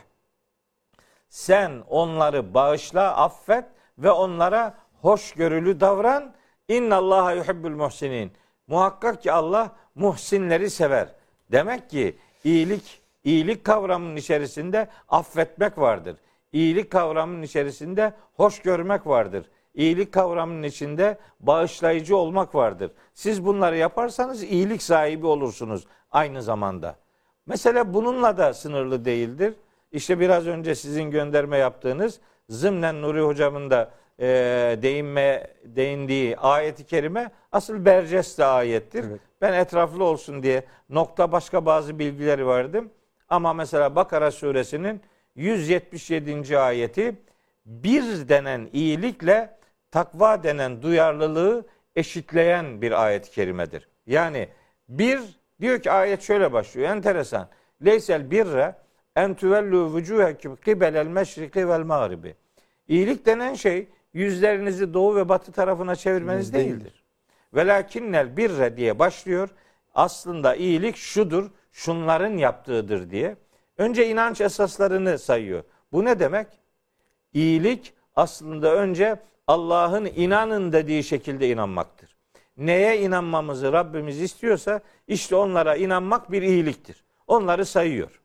Sen 1.29 1.83
onları 1.89 2.53
bağışla, 2.53 3.15
affet 3.15 3.65
ve 3.97 4.11
onlara 4.11 4.77
hoşgörülü 5.01 5.79
davran. 5.79 6.33
İnna 6.67 6.95
Allaha 6.95 7.33
yuhibbul 7.33 7.69
muhsinin. 7.69 8.31
Muhakkak 8.67 9.23
ki 9.23 9.31
Allah 9.31 9.71
muhsinleri 9.95 10.69
sever. 10.69 11.07
Demek 11.51 11.89
ki 11.89 12.17
iyilik 12.43 13.01
iyilik 13.23 13.63
kavramının 13.63 14.15
içerisinde 14.15 14.87
affetmek 15.09 15.77
vardır. 15.77 16.15
İyilik 16.51 16.91
kavramının 16.91 17.41
içerisinde 17.41 18.13
hoş 18.33 18.61
görmek 18.61 19.07
vardır. 19.07 19.49
İyilik 19.73 20.11
kavramının 20.11 20.63
içinde 20.63 21.17
bağışlayıcı 21.39 22.17
olmak 22.17 22.55
vardır. 22.55 22.91
Siz 23.13 23.45
bunları 23.45 23.77
yaparsanız 23.77 24.43
iyilik 24.43 24.83
sahibi 24.83 25.25
olursunuz 25.27 25.87
aynı 26.11 26.41
zamanda. 26.43 27.02
Mesele 27.45 27.93
bununla 27.93 28.37
da 28.37 28.53
sınırlı 28.53 29.05
değildir. 29.05 29.53
İşte 29.91 30.19
biraz 30.19 30.47
önce 30.47 30.75
sizin 30.75 31.11
gönderme 31.11 31.57
yaptığınız 31.57 32.19
zımnen 32.49 33.01
Nuri 33.01 33.21
hocamın 33.21 33.69
da 33.69 33.91
e, 34.19 34.25
değinme 34.81 35.47
değindiği 35.63 36.37
ayeti 36.37 36.85
kerime 36.85 37.31
asıl 37.51 37.85
berceste 37.85 38.45
ayettir. 38.45 39.05
Evet. 39.09 39.19
Ben 39.41 39.53
etraflı 39.53 40.03
olsun 40.03 40.43
diye 40.43 40.63
nokta 40.89 41.31
başka 41.31 41.65
bazı 41.65 41.99
bilgileri 41.99 42.47
verdim. 42.47 42.89
Ama 43.29 43.53
mesela 43.53 43.95
Bakara 43.95 44.31
suresinin 44.31 45.01
177. 45.35 46.59
ayeti 46.59 47.15
bir 47.65 48.29
denen 48.29 48.69
iyilikle 48.73 49.57
takva 49.91 50.43
denen 50.43 50.81
duyarlılığı 50.81 51.65
eşitleyen 51.95 52.81
bir 52.81 53.03
ayet-i 53.05 53.31
kerimedir. 53.31 53.87
Yani 54.07 54.49
bir 54.89 55.19
diyor 55.63 55.79
ki 55.79 55.91
ayet 55.91 56.21
şöyle 56.21 56.53
başlıyor. 56.53 56.89
Enteresan. 56.89 57.47
Leysel 57.85 58.31
birre 58.31 58.75
en 59.15 59.33
tüvellu 59.33 59.85
vucuhekum 59.85 60.55
kibelel 60.55 61.07
meşriki 61.07 61.69
vel 61.69 61.79
mağribi. 61.79 62.35
İyilik 62.87 63.25
denen 63.25 63.53
şey 63.53 63.87
yüzlerinizi 64.13 64.93
doğu 64.93 65.15
ve 65.15 65.29
batı 65.29 65.51
tarafına 65.51 65.95
çevirmeniz 65.95 66.53
Değildir. 66.53 66.69
değildir. 66.69 67.03
Velakinnel 67.53 68.37
birre 68.37 68.77
diye 68.77 68.99
başlıyor. 68.99 69.49
Aslında 69.93 70.55
iyilik 70.55 70.95
şudur, 70.95 71.51
şunların 71.71 72.37
yaptığıdır 72.37 73.09
diye. 73.09 73.35
Önce 73.77 74.07
inanç 74.09 74.41
esaslarını 74.41 75.19
sayıyor. 75.19 75.63
Bu 75.91 76.05
ne 76.05 76.19
demek? 76.19 76.47
İyilik 77.33 77.93
aslında 78.15 78.75
önce 78.75 79.19
Allah'ın 79.47 80.05
inanın 80.05 80.71
dediği 80.71 81.03
şekilde 81.03 81.49
inanmaktır. 81.49 82.12
Neye 82.57 83.01
inanmamızı 83.01 83.73
Rabbimiz 83.73 84.21
istiyorsa 84.21 84.81
işte 85.07 85.35
onlara 85.35 85.75
inanmak 85.75 86.31
bir 86.31 86.41
iyiliktir. 86.41 87.03
Onları 87.27 87.65
sayıyor. 87.65 88.21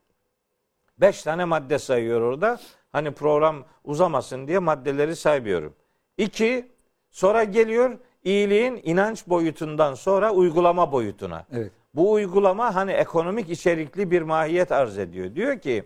Beş 0.98 1.22
tane 1.22 1.44
madde 1.44 1.78
sayıyor 1.78 2.20
orada. 2.20 2.60
Hani 2.92 3.10
program 3.10 3.64
uzamasın 3.84 4.48
diye 4.48 4.58
maddeleri 4.58 5.16
saymıyorum. 5.16 5.74
İki, 6.16 6.72
sonra 7.10 7.44
geliyor 7.44 7.98
iyiliğin 8.24 8.80
inanç 8.84 9.26
boyutundan 9.26 9.94
sonra 9.94 10.32
uygulama 10.32 10.92
boyutuna. 10.92 11.46
Evet. 11.52 11.72
Bu 11.94 12.12
uygulama 12.12 12.74
hani 12.74 12.92
ekonomik 12.92 13.50
içerikli 13.50 14.10
bir 14.10 14.22
mahiyet 14.22 14.72
arz 14.72 14.98
ediyor. 14.98 15.34
Diyor 15.34 15.60
ki 15.60 15.84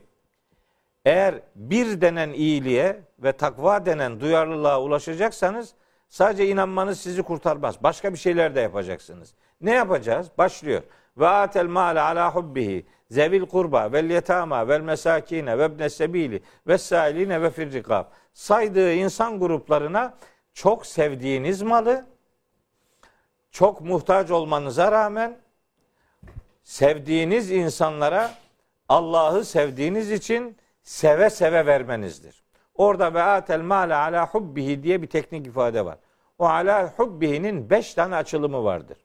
eğer 1.05 1.35
bir 1.55 2.01
denen 2.01 2.31
iyiliğe 2.31 3.01
ve 3.19 3.33
takva 3.33 3.87
denen 3.87 4.21
duyarlılığa 4.21 4.83
ulaşacaksanız 4.83 5.75
sadece 6.13 6.49
inanmanız 6.49 7.01
sizi 7.01 7.23
kurtarmaz. 7.23 7.83
Başka 7.83 8.13
bir 8.13 8.19
şeyler 8.19 8.55
de 8.55 8.61
yapacaksınız. 8.61 9.35
Ne 9.61 9.71
yapacağız? 9.71 10.27
Başlıyor. 10.39 10.83
Ve 11.17 11.29
atel 11.29 11.67
male 11.67 12.01
ala 12.01 12.35
hubbihi 12.35 12.87
zevil 13.11 13.47
kurba 13.47 13.93
vel 13.93 14.11
yetama 14.11 14.69
vel 14.69 14.81
mesakine 14.81 15.59
ve 15.59 15.67
ibne 15.67 15.91
sebili 15.91 16.43
ve 16.67 16.79
sailine 16.79 17.43
ve 17.43 17.51
firrikab. 17.51 18.05
Saydığı 18.33 18.93
insan 18.93 19.41
gruplarına 19.41 20.15
çok 20.55 20.87
sevdiğiniz 20.87 21.63
malı 21.63 22.07
çok 23.51 23.81
muhtaç 23.81 24.31
olmanıza 24.31 24.93
rağmen 24.93 25.39
sevdiğiniz 26.63 27.51
insanlara 27.51 28.31
Allah'ı 28.89 29.45
sevdiğiniz 29.45 30.11
için 30.11 30.57
seve 30.83 31.31
seve 31.31 31.67
vermenizdir. 31.67 32.42
Orada 32.75 33.15
ve 33.15 33.23
atel 33.23 33.61
male 33.61 33.95
ala 33.95 34.27
hubbihi 34.27 34.83
diye 34.83 35.03
bir 35.03 35.07
teknik 35.07 35.47
ifade 35.47 35.85
var. 35.85 35.99
O 36.39 36.47
ala 36.47 36.93
hubbihinin 36.97 37.71
beş 37.71 37.95
tane 37.95 38.17
açılımı 38.17 38.65
vardır. 38.65 38.99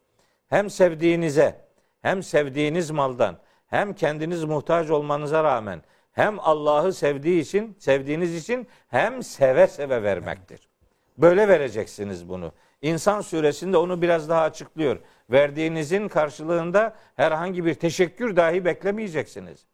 Hem 0.48 0.70
sevdiğinize, 0.70 1.62
hem 2.02 2.24
sevdiğiniz 2.24 2.92
maldan, 2.92 3.38
hem 3.68 3.94
kendiniz 3.94 4.44
muhtaç 4.44 4.90
olmanıza 4.90 5.44
rağmen, 5.44 5.82
hem 6.12 6.40
Allah'ı 6.40 6.94
sevdiği 6.94 7.42
için, 7.42 7.76
sevdiğiniz 7.80 8.36
için 8.36 8.68
hem 8.88 9.24
seve 9.24 9.68
seve 9.68 10.04
vermektir. 10.04 10.70
Böyle 11.18 11.48
vereceksiniz 11.48 12.30
bunu. 12.30 12.52
İnsan 12.82 13.22
suresinde 13.22 13.78
onu 13.78 14.02
biraz 14.02 14.30
daha 14.30 14.42
açıklıyor. 14.42 15.00
Verdiğinizin 15.30 16.08
karşılığında 16.08 16.96
herhangi 17.16 17.66
bir 17.66 17.74
teşekkür 17.74 18.36
dahi 18.36 18.66
beklemeyeceksiniz. 18.66 19.66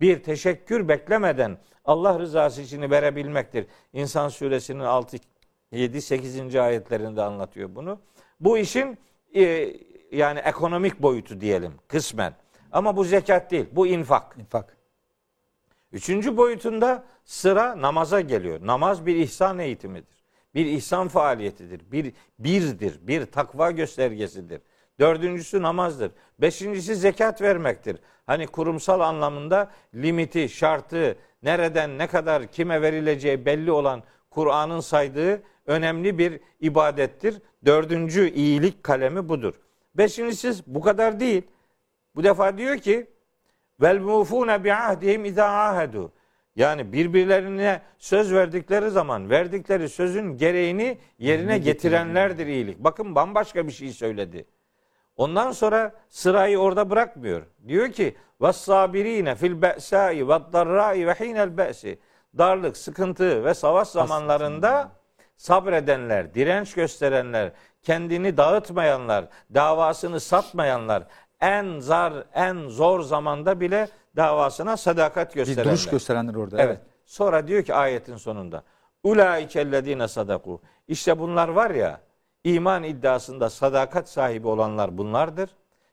Bir 0.00 0.22
teşekkür 0.22 0.88
beklemeden 0.88 1.58
Allah 1.84 2.18
rızası 2.18 2.62
için 2.62 2.90
verebilmektir. 2.90 3.66
İnsan 3.92 4.28
suresinin 4.28 4.80
6 4.80 5.16
7 5.72 6.02
8. 6.02 6.56
ayetlerinde 6.56 7.22
anlatıyor 7.22 7.74
bunu. 7.74 8.00
Bu 8.40 8.58
işin 8.58 8.98
e, 9.34 9.72
yani 10.12 10.38
ekonomik 10.38 11.02
boyutu 11.02 11.40
diyelim 11.40 11.72
kısmen. 11.88 12.34
Ama 12.72 12.96
bu 12.96 13.04
zekat 13.04 13.50
değil, 13.50 13.66
bu 13.72 13.86
infak. 13.86 14.36
İnfak. 14.38 14.76
Üçüncü 15.92 16.36
boyutunda 16.36 17.04
sıra 17.24 17.82
namaza 17.82 18.20
geliyor. 18.20 18.66
Namaz 18.66 19.06
bir 19.06 19.16
ihsan 19.16 19.58
eğitimidir. 19.58 20.18
Bir 20.54 20.66
ihsan 20.66 21.08
faaliyetidir. 21.08 21.92
Bir 21.92 22.12
birdir. 22.38 23.06
Bir 23.06 23.26
takva 23.26 23.70
göstergesidir. 23.70 24.60
Dördüncüsü 25.00 25.62
namazdır. 25.62 26.10
Beşincisi 26.38 26.96
zekat 26.96 27.42
vermektir. 27.42 27.96
Hani 28.26 28.46
kurumsal 28.46 29.00
anlamında 29.00 29.70
limiti, 29.94 30.48
şartı, 30.48 31.16
nereden 31.42 31.98
ne 31.98 32.06
kadar 32.06 32.46
kime 32.46 32.82
verileceği 32.82 33.46
belli 33.46 33.72
olan 33.72 34.02
Kur'an'ın 34.30 34.80
saydığı 34.80 35.42
önemli 35.66 36.18
bir 36.18 36.40
ibadettir. 36.60 37.42
Dördüncü 37.64 38.30
iyilik 38.30 38.82
kalemi 38.82 39.28
budur. 39.28 39.54
Beşincisi 39.94 40.62
bu 40.66 40.80
kadar 40.80 41.20
değil. 41.20 41.42
Bu 42.14 42.24
defa 42.24 42.58
diyor 42.58 42.78
ki 42.78 43.06
vel 43.80 43.98
mufune 43.98 44.64
bi 44.64 44.74
ahdihim 44.74 45.24
iza 45.24 45.46
ahedu. 45.46 46.12
Yani 46.56 46.92
birbirlerine 46.92 47.82
söz 47.98 48.32
verdikleri 48.32 48.90
zaman 48.90 49.30
verdikleri 49.30 49.88
sözün 49.88 50.36
gereğini 50.36 50.98
yerine 51.18 51.58
getirenlerdir 51.58 52.46
iyilik. 52.46 52.78
Bakın 52.78 53.14
bambaşka 53.14 53.66
bir 53.66 53.72
şey 53.72 53.92
söyledi. 53.92 54.46
Ondan 55.18 55.52
sonra 55.52 55.92
sırayı 56.08 56.58
orada 56.58 56.90
bırakmıyor. 56.90 57.42
Diyor 57.68 57.88
ki 57.92 58.16
vassabirine 58.40 59.34
fil 59.34 59.62
be'sai 59.62 60.28
ve 60.28 60.38
darrai 60.52 61.06
ve 61.06 61.12
hinel 61.14 61.58
be'si. 61.58 61.98
Darlık, 62.38 62.76
sıkıntı 62.76 63.44
ve 63.44 63.54
savaş 63.54 63.88
zamanlarında 63.88 64.88
sabredenler, 65.36 66.34
direnç 66.34 66.74
gösterenler, 66.74 67.52
kendini 67.82 68.36
dağıtmayanlar, 68.36 69.24
davasını 69.54 70.20
satmayanlar, 70.20 71.02
en 71.40 71.78
zar, 71.78 72.12
en 72.34 72.68
zor 72.68 73.00
zamanda 73.00 73.60
bile 73.60 73.88
davasına 74.16 74.76
sadakat 74.76 75.30
Bir 75.30 75.34
gösterenler. 75.34 75.64
duruş 75.64 75.86
gösterenler 75.86 76.34
orada. 76.34 76.62
Evet. 76.62 76.78
Sonra 77.06 77.48
diyor 77.48 77.62
ki 77.62 77.74
ayetin 77.74 78.16
sonunda 78.16 78.62
Ulaikellezine 79.02 80.08
sadaku. 80.08 80.60
İşte 80.88 81.18
bunlar 81.18 81.48
var 81.48 81.70
ya 81.70 82.00
iman 82.54 82.82
iddiasında 82.82 83.50
sadakat 83.50 84.08
sahibi 84.08 84.48
olanlar 84.48 84.98
bunlardır. 84.98 85.50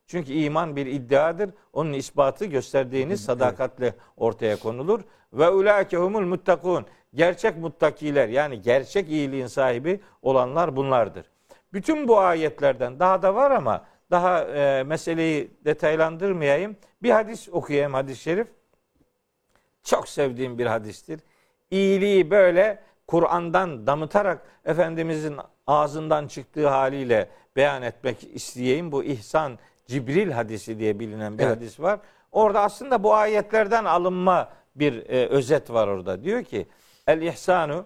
Çünkü 0.08 0.34
iman 0.34 0.76
bir 0.76 0.86
iddiadır. 0.86 1.50
Onun 1.74 1.94
ispatı 1.94 2.46
gösterdiğiniz 2.46 3.24
sadakatle 3.24 3.94
ortaya 4.18 4.56
konulur. 4.56 5.02
Ve 5.34 5.50
ulaike 5.50 5.98
humul 5.98 6.26
muttakun. 6.26 6.86
Gerçek 7.14 7.58
muttakiler 7.58 8.30
yani 8.30 8.62
gerçek 8.62 9.10
iyiliğin 9.10 9.48
sahibi 9.48 10.00
olanlar 10.22 10.76
bunlardır. 10.76 11.26
Bütün 11.74 12.08
bu 12.08 12.20
ayetlerden 12.20 13.00
daha 13.00 13.22
da 13.22 13.36
var 13.36 13.52
ama 13.52 13.86
daha 14.12 14.44
e, 14.44 14.84
meseleyi 14.84 15.52
detaylandırmayayım. 15.66 16.76
Bir 17.04 17.10
hadis 17.10 17.50
okuyayım 17.50 17.94
hadis-i 17.94 18.22
şerif. 18.22 18.48
Çok 19.84 20.10
sevdiğim 20.10 20.58
bir 20.58 20.66
hadistir. 20.66 21.20
İyiliği 21.72 22.32
böyle 22.32 22.84
Kur'an'dan 23.08 23.88
damıtarak 23.88 24.42
Efendimizin 24.66 25.38
ağzından 25.68 26.28
çıktığı 26.28 26.68
haliyle 26.68 27.30
beyan 27.56 27.82
etmek 27.82 28.24
isteyeyim. 28.36 28.92
Bu 28.92 29.04
İhsan 29.04 29.60
Cibril 29.88 30.32
hadisi 30.32 30.80
diye 30.80 31.00
bilinen 31.00 31.38
bir 31.38 31.44
Evet. 31.44 31.58
hadis 31.58 31.80
var. 31.80 32.00
Orada 32.32 32.62
aslında 32.62 33.04
bu 33.04 33.14
ayetlerden 33.14 33.86
alınma 33.86 34.50
bir 34.76 35.10
e, 35.10 35.28
özet 35.28 35.70
var 35.70 35.88
orada. 35.88 36.24
Diyor 36.24 36.44
ki 36.44 36.68
El 37.08 37.22
ihsanu 37.22 37.86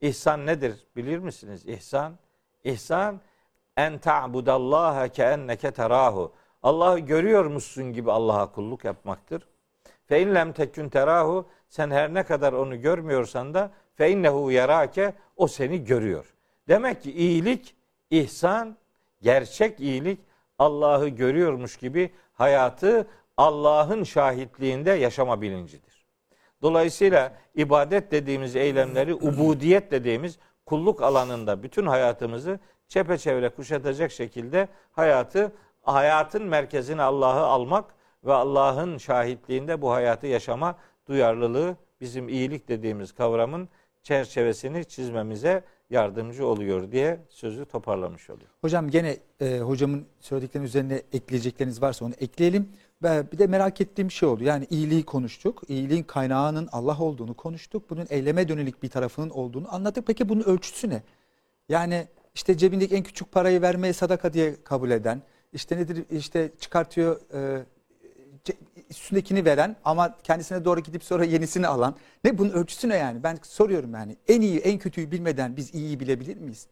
İhsan 0.00 0.46
nedir 0.46 0.86
bilir 0.96 1.18
misiniz? 1.18 1.66
İhsan 1.66 2.12
İhsan 2.64 3.20
en 3.76 3.98
ta'budallaha 3.98 5.08
ke 5.08 5.22
enneke 5.22 5.70
terahu. 5.70 6.32
Allah'ı 6.62 6.98
görüyormuşsun 6.98 7.92
gibi 7.92 8.12
Allah'a 8.12 8.52
kulluk 8.52 8.84
yapmaktır. 8.84 9.48
Fe 10.06 10.22
in 10.22 10.34
lem 10.34 10.52
tekün 10.52 10.88
terahu 10.88 11.46
sen 11.68 11.90
her 11.90 12.14
ne 12.14 12.22
kadar 12.22 12.52
onu 12.52 12.80
görmüyorsan 12.80 13.54
da 13.54 13.70
fe 13.94 14.10
innehu 14.10 14.50
yarake 14.50 15.12
o 15.36 15.46
seni 15.46 15.84
görüyor. 15.84 16.34
Demek 16.68 17.02
ki 17.02 17.12
iyilik, 17.12 17.74
ihsan, 18.10 18.76
gerçek 19.22 19.80
iyilik 19.80 20.20
Allah'ı 20.58 21.08
görüyormuş 21.08 21.76
gibi 21.76 22.10
hayatı 22.32 23.06
Allah'ın 23.36 24.04
şahitliğinde 24.04 24.90
yaşama 24.90 25.42
bilincidir. 25.42 26.06
Dolayısıyla 26.62 27.32
ibadet 27.54 28.10
dediğimiz 28.10 28.56
eylemleri 28.56 29.14
ubudiyet 29.14 29.90
dediğimiz 29.90 30.38
kulluk 30.66 31.02
alanında 31.02 31.62
bütün 31.62 31.86
hayatımızı 31.86 32.60
çepeçevre 32.88 33.48
kuşatacak 33.48 34.12
şekilde 34.12 34.68
hayatı 34.92 35.52
hayatın 35.82 36.44
merkezine 36.44 37.02
Allah'ı 37.02 37.46
almak 37.46 37.94
ve 38.24 38.32
Allah'ın 38.32 38.98
şahitliğinde 38.98 39.82
bu 39.82 39.92
hayatı 39.92 40.26
yaşama 40.26 40.78
duyarlılığı 41.08 41.76
bizim 42.00 42.28
iyilik 42.28 42.68
dediğimiz 42.68 43.12
kavramın 43.12 43.68
çerçevesini 44.02 44.84
çizmemize 44.84 45.64
yardımcı 45.90 46.46
oluyor 46.46 46.92
diye 46.92 47.20
sözü 47.28 47.64
toparlamış 47.64 48.30
oluyor. 48.30 48.48
Hocam 48.60 48.90
gene 48.90 49.16
e, 49.40 49.58
hocamın 49.58 50.06
söylediklerinin 50.20 50.68
üzerine 50.68 51.02
ekleyecekleriniz 51.12 51.82
varsa 51.82 52.04
onu 52.04 52.14
ekleyelim. 52.20 52.68
Ve 53.02 53.32
bir 53.32 53.38
de 53.38 53.46
merak 53.46 53.80
ettiğim 53.80 54.10
şey 54.10 54.28
oldu. 54.28 54.44
Yani 54.44 54.66
iyiliği 54.70 55.02
konuştuk. 55.02 55.62
İyiliğin 55.68 56.02
kaynağının 56.02 56.68
Allah 56.72 56.98
olduğunu 57.00 57.34
konuştuk. 57.34 57.90
Bunun 57.90 58.06
eyleme 58.10 58.48
dönelik 58.48 58.82
bir 58.82 58.88
tarafının 58.88 59.30
olduğunu 59.30 59.74
anlattık. 59.74 60.06
Peki 60.06 60.28
bunun 60.28 60.42
ölçüsü 60.42 60.90
ne? 60.90 61.02
Yani 61.68 62.06
işte 62.34 62.56
cebindeki 62.56 62.94
en 62.94 63.02
küçük 63.02 63.32
parayı 63.32 63.62
vermeye 63.62 63.92
sadaka 63.92 64.32
diye 64.32 64.62
kabul 64.64 64.90
eden, 64.90 65.22
işte 65.52 65.76
nedir 65.76 66.04
işte 66.10 66.50
çıkartıyor 66.60 67.20
e, 67.34 67.64
üstündekini 68.90 69.44
veren 69.44 69.76
ama 69.84 70.16
kendisine 70.22 70.64
doğru 70.64 70.80
gidip 70.80 71.04
sonra 71.04 71.24
yenisini 71.24 71.66
alan. 71.66 71.94
Ne 72.24 72.38
bunun 72.38 72.50
ölçüsü 72.50 72.88
ne 72.88 72.96
yani? 72.96 73.22
Ben 73.22 73.38
soruyorum 73.42 73.94
yani. 73.94 74.16
En 74.28 74.40
iyi, 74.40 74.58
en 74.58 74.78
kötüyü 74.78 75.10
bilmeden 75.10 75.56
biz 75.56 75.74
iyiyi 75.74 76.00
bilebilir 76.00 76.36
miyiz? 76.36 76.66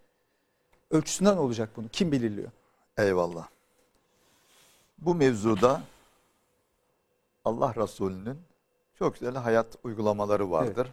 Ölçüsünden 0.91 1.37
olacak 1.37 1.71
bunu. 1.77 1.89
Kim 1.89 2.13
belirliyor? 2.13 2.51
Eyvallah. 2.99 3.49
Bu 4.99 5.15
mevzuda 5.15 5.83
Allah 7.45 7.75
Resulü'nün 7.77 8.39
çok 8.99 9.15
güzel 9.15 9.35
hayat 9.35 9.67
uygulamaları 9.85 10.51
vardır. 10.51 10.89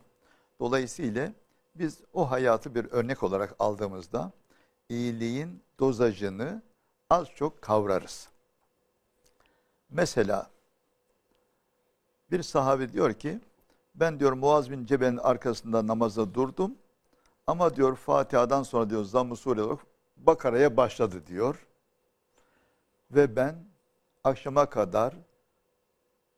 Dolayısıyla 0.60 1.32
biz 1.76 1.98
o 2.14 2.32
hayatı 2.32 2.76
bir 2.76 2.86
örnek 2.92 3.24
olarak 3.24 3.56
aldığımızda 3.60 4.32
iyiliğin 4.90 5.64
dozajını 5.80 6.62
az 7.10 7.28
çok 7.36 7.62
kavrarız. 7.62 8.28
Mesela 9.90 10.51
bir 12.32 12.44
sahabe 12.44 12.94
diyor 12.94 13.13
ki 13.13 13.39
ben 13.96 14.20
diyor 14.20 14.34
Muaz 14.34 14.72
bin 14.72 14.86
Cebel'in 14.86 15.17
arkasında 15.17 15.88
namaza 15.88 16.34
durdum 16.34 16.76
ama 17.47 17.76
diyor 17.76 17.95
Fatiha'dan 17.95 18.64
sonra 18.64 18.89
diyor 18.89 19.06
Sure 19.36 19.62
olarak 19.62 19.80
Bakara'ya 20.18 20.78
başladı 20.78 21.24
diyor. 21.28 21.68
Ve 23.12 23.36
ben 23.36 23.56
akşama 24.24 24.66
kadar 24.66 25.14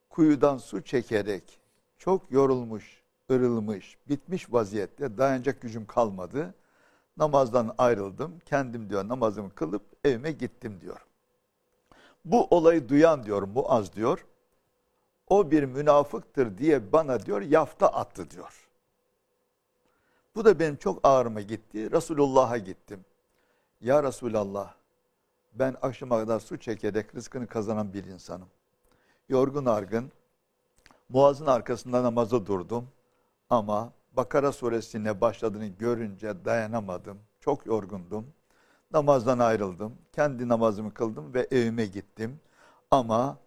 kuyudan 0.10 0.58
su 0.58 0.84
çekerek 0.84 1.60
çok 1.98 2.32
yorulmuş, 2.32 3.02
ırılmış, 3.32 3.98
bitmiş 4.10 4.54
vaziyette 4.54 5.18
dayanacak 5.18 5.62
gücüm 5.62 5.86
kalmadı. 5.86 6.54
Namazdan 7.18 7.76
ayrıldım. 7.78 8.40
Kendim 8.46 8.90
diyor 8.90 9.08
namazımı 9.08 9.56
kılıp 9.56 9.82
evime 10.04 10.32
gittim 10.32 10.82
diyor. 10.82 11.06
Bu 12.26 12.48
olayı 12.48 12.90
duyan 12.90 13.24
diyor 13.24 13.44
Muaz 13.44 13.94
diyor. 13.94 14.26
O 15.34 15.52
bir 15.52 15.64
münafıktır 15.64 16.58
diye 16.58 16.92
bana 16.92 17.26
diyor 17.26 17.42
yafta 17.42 17.88
attı 17.88 18.30
diyor. 18.30 18.70
Bu 20.36 20.46
da 20.46 20.60
benim 20.60 20.76
çok 20.76 21.00
ağrıma 21.04 21.42
gitti. 21.42 21.92
Resulullah'a 21.92 22.58
gittim. 22.58 23.06
Ya 23.82 24.04
Resulallah 24.04 24.74
ben 25.54 25.76
akşama 25.82 26.20
kadar 26.20 26.40
su 26.40 26.58
çekerek 26.58 27.16
rızkını 27.16 27.48
kazanan 27.48 27.94
bir 27.94 28.04
insanım. 28.04 28.48
Yorgun 29.30 29.66
argın 29.66 30.12
Muaz'ın 31.10 31.46
arkasında 31.46 32.04
namaza 32.04 32.46
durdum 32.46 32.88
ama 33.50 33.92
Bakara 34.12 34.52
suresine 34.52 35.22
başladığını 35.22 35.68
görünce 35.68 36.46
dayanamadım. 36.46 37.20
Çok 37.40 37.66
yorgundum. 37.66 38.28
Namazdan 38.92 39.40
ayrıldım. 39.40 39.96
Kendi 40.12 40.48
namazımı 40.48 40.94
kıldım 40.94 41.34
ve 41.34 41.48
evime 41.52 41.86
gittim. 41.86 42.40
Ama 42.92 43.43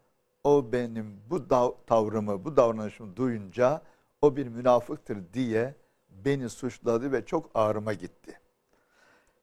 o 0.46 0.72
benim 0.72 1.20
bu 1.30 1.50
dav- 1.50 1.74
tavrımı, 1.86 2.44
bu 2.44 2.56
davranışımı 2.56 3.16
duyunca 3.16 3.82
o 4.22 4.36
bir 4.36 4.46
münafıktır 4.46 5.18
diye 5.32 5.74
beni 6.08 6.48
suçladı 6.50 7.12
ve 7.12 7.26
çok 7.26 7.50
ağrıma 7.54 7.92
gitti. 7.92 8.40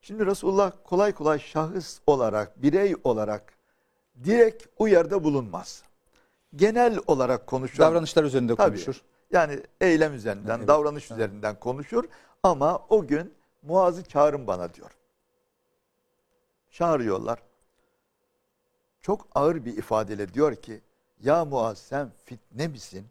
Şimdi 0.02 0.26
Resulullah 0.26 0.72
kolay 0.84 1.12
kolay 1.14 1.40
şahıs 1.40 2.00
olarak, 2.08 2.62
birey 2.62 2.96
olarak 3.04 3.54
direkt 4.24 4.66
uyarda 4.80 5.24
bulunmaz. 5.24 5.84
Genel 6.56 7.00
olarak 7.08 7.48
konuşan 7.48 7.86
Davranışlar 7.88 8.24
üzerinde 8.24 8.56
Tabii. 8.56 8.76
konuşur. 8.76 9.02
Yani 9.32 9.60
eylem 9.82 10.14
üzerinden, 10.14 10.58
Evet. 10.58 10.68
davranış 10.68 11.12
üzerinden 11.12 11.60
konuşur 11.60 12.04
ama 12.44 12.86
o 12.90 13.08
gün 13.08 13.34
Muaz'ı 13.62 14.04
çağırın 14.04 14.48
bana 14.48 14.74
diyor. 14.74 14.92
Çağırıyorlar. 16.72 17.40
Çok 19.02 19.28
ağır 19.36 19.66
bir 19.66 19.78
ifadeyle 19.78 20.34
diyor 20.34 20.56
ki 20.56 20.82
ya 21.24 21.46
Muaz 21.46 21.78
sen 21.78 22.12
fitne 22.26 22.68
misin? 22.68 23.06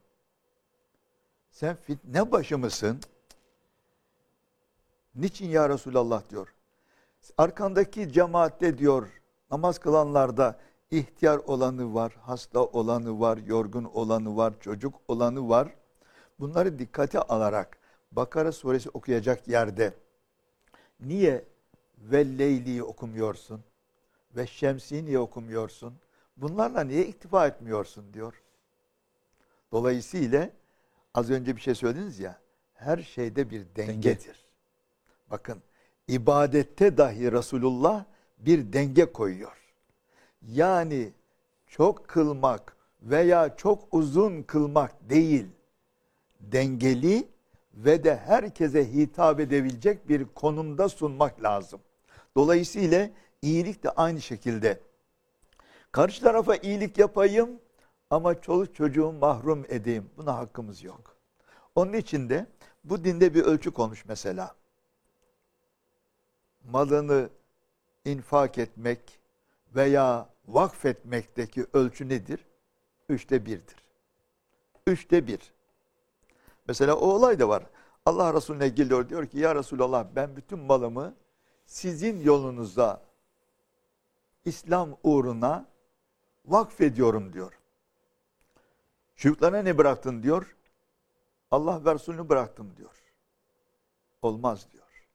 Sen 1.51 1.77
fitne 1.77 2.33
başı 2.33 2.59
mısın? 2.59 3.01
Niçin 5.15 5.49
ya 5.49 5.69
Resulallah 5.69 6.31
diyor. 6.31 6.55
Arkandaki 7.39 8.13
cemaatte 8.13 8.79
diyor 8.79 9.09
namaz 9.51 9.79
kılanlarda 9.79 10.59
ihtiyar 10.91 11.39
olanı 11.39 11.95
var, 11.95 12.17
hasta 12.21 12.65
olanı 12.65 13.21
var, 13.21 13.37
yorgun 13.37 13.85
olanı 13.85 14.37
var, 14.37 14.55
çocuk 14.61 14.95
olanı 15.09 15.49
var. 15.49 15.69
Bunları 16.41 16.79
dikkate 16.79 17.19
alarak 17.19 17.79
Bakara 18.13 18.53
suresi 18.53 18.91
okuyacak 18.91 19.49
yerde 19.49 19.95
niye 21.01 21.45
ve 21.99 22.39
Leyli'yi 22.39 22.83
okumuyorsun? 22.83 23.65
Ve 24.37 24.47
Şemsi'yi 24.47 25.05
niye 25.05 25.19
okumuyorsun? 25.19 25.95
Bunlarla 26.37 26.85
niye 26.85 27.07
iktifa 27.07 27.47
etmiyorsun 27.47 28.15
diyor. 28.15 28.43
Dolayısıyla 29.73 30.51
az 31.15 31.31
önce 31.31 31.57
bir 31.57 31.61
şey 31.61 31.75
söylediniz 31.75 32.19
ya 32.19 32.41
her 32.75 32.99
şeyde 32.99 33.51
bir 33.51 33.67
dengedir. 33.77 34.45
Bakın 35.31 35.63
ibadette 36.09 36.97
dahi 36.97 37.33
Resulullah 37.33 38.05
bir 38.39 38.73
denge 38.73 39.13
koyuyor. 39.13 39.57
Yani 40.43 41.13
çok 41.67 42.09
kılmak 42.09 42.77
veya 43.03 43.57
çok 43.57 43.95
uzun 43.95 44.43
kılmak 44.43 45.11
değil. 45.11 45.47
Dengeli 46.41 47.29
ve 47.75 48.05
de 48.05 48.17
herkese 48.17 48.93
hitap 48.93 49.41
edebilecek 49.41 50.09
bir 50.09 50.25
konumda 50.25 50.89
sunmak 50.89 51.43
lazım. 51.43 51.81
Dolayısıyla 52.37 53.11
iyilik 53.43 53.85
de 53.85 53.91
aynı 53.91 54.21
şekilde. 54.21 54.81
Karşı 55.93 56.23
tarafa 56.23 56.57
iyilik 56.57 56.99
yapayım 56.99 57.61
ama 58.11 58.41
çoluk 58.41 58.75
çocuğu 58.75 59.13
mahrum 59.13 59.65
edeyim. 59.69 60.11
Buna 60.17 60.37
hakkımız 60.37 60.83
yok. 60.83 61.17
Onun 61.75 61.93
için 61.93 62.29
de 62.29 62.47
bu 62.85 63.05
dinde 63.05 63.35
bir 63.35 63.43
ölçü 63.43 63.71
konmuş 63.71 64.05
mesela. 64.05 64.55
Malını 66.65 67.29
infak 68.05 68.59
etmek 68.59 69.21
veya 69.75 70.29
vakfetmekteki 70.49 71.67
ölçü 71.73 72.09
nedir? 72.09 72.47
Üçte 73.09 73.47
birdir. 73.47 73.77
Üçte 74.87 75.27
bir. 75.27 75.53
Mesela 76.69 76.97
o 76.97 77.07
olay 77.07 77.39
da 77.39 77.49
var. 77.49 77.63
Allah 78.07 78.35
Resulüne 78.35 78.69
geliyor 78.69 79.09
diyor 79.09 79.27
ki 79.27 79.39
ya 79.39 79.55
Resulallah 79.55 80.07
ben 80.17 80.37
bütün 80.37 80.59
malımı 80.59 81.15
sizin 81.67 82.21
yolunuzda 82.21 83.03
İslam 84.45 84.97
uğruna 85.03 85.72
vakfediyorum 86.45 87.33
diyor. 87.33 87.59
Çocuklarına 89.17 89.63
ne 89.63 89.79
bıraktın 89.79 90.23
diyor. 90.23 90.57
Allah 91.51 91.85
ve 91.85 91.95
Resulünü 91.95 92.29
bıraktım 92.29 92.77
diyor. 92.77 93.03
Olmaz 94.23 94.67
diyor. 94.73 95.07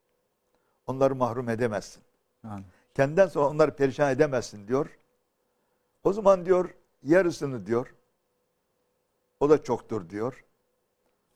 Onları 0.87 1.15
mahrum 1.15 1.49
edemezsin. 1.49 2.03
Yani. 2.43 2.63
Kendinden 2.93 3.27
sonra 3.27 3.47
onları 3.47 3.75
perişan 3.75 4.11
edemezsin 4.11 4.67
diyor. 4.67 4.97
O 6.03 6.13
zaman 6.13 6.45
diyor 6.45 6.73
yarısını 7.03 7.65
diyor. 7.65 7.95
O 9.39 9.49
da 9.49 9.63
çoktur 9.63 10.09
diyor. 10.09 10.45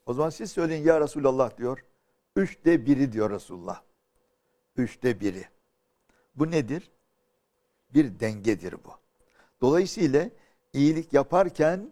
O 0.05 0.13
zaman 0.13 0.29
siz 0.29 0.51
söyleyin 0.51 0.83
ya 0.83 1.01
Resulallah 1.01 1.57
diyor. 1.57 1.85
Üçte 2.35 2.85
biri 2.85 3.11
diyor 3.11 3.29
Resulullah. 3.29 3.81
Üçte 4.75 5.19
biri. 5.19 5.47
Bu 6.35 6.51
nedir? 6.51 6.91
Bir 7.93 8.19
dengedir 8.19 8.73
bu. 8.85 9.00
Dolayısıyla 9.61 10.29
iyilik 10.73 11.13
yaparken 11.13 11.91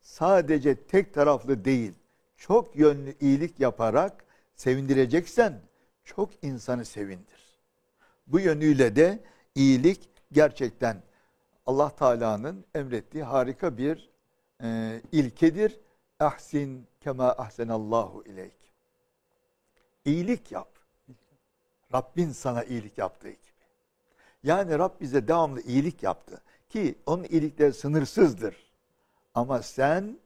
sadece 0.00 0.74
tek 0.74 1.14
taraflı 1.14 1.64
değil, 1.64 1.92
çok 2.36 2.76
yönlü 2.76 3.14
iyilik 3.20 3.60
yaparak 3.60 4.24
sevindireceksen 4.54 5.60
çok 6.04 6.30
insanı 6.42 6.84
sevindir. 6.84 7.58
Bu 8.26 8.40
yönüyle 8.40 8.96
de 8.96 9.18
iyilik 9.54 10.08
gerçekten 10.32 11.02
Allah 11.66 11.90
Teala'nın 11.90 12.64
emrettiği 12.74 13.24
harika 13.24 13.78
bir 13.78 14.10
e, 14.62 15.00
ilkedir. 15.12 15.80
Ahsin 16.20 16.86
kema 17.00 17.28
ahsenallahu 17.28 18.24
ileyk. 18.26 18.58
İyilik 20.04 20.52
yap. 20.52 20.68
Rabbin 21.92 22.30
sana 22.30 22.64
iyilik 22.64 22.98
yaptığı 22.98 23.30
gibi. 23.30 23.38
Yani 24.42 24.78
Rab 24.78 25.00
bize 25.00 25.28
devamlı 25.28 25.60
iyilik 25.60 26.02
yaptı. 26.02 26.42
Ki 26.68 26.94
onun 27.06 27.24
iyilikleri 27.24 27.72
sınırsızdır. 27.72 28.56
Ama 29.34 29.62
sen 29.62 30.18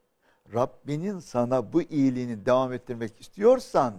Rabbinin 0.55 1.19
sana 1.19 1.73
bu 1.73 1.83
iyiliğini 1.83 2.47
devam 2.47 2.73
ettirmek 2.73 3.21
istiyorsan 3.21 3.95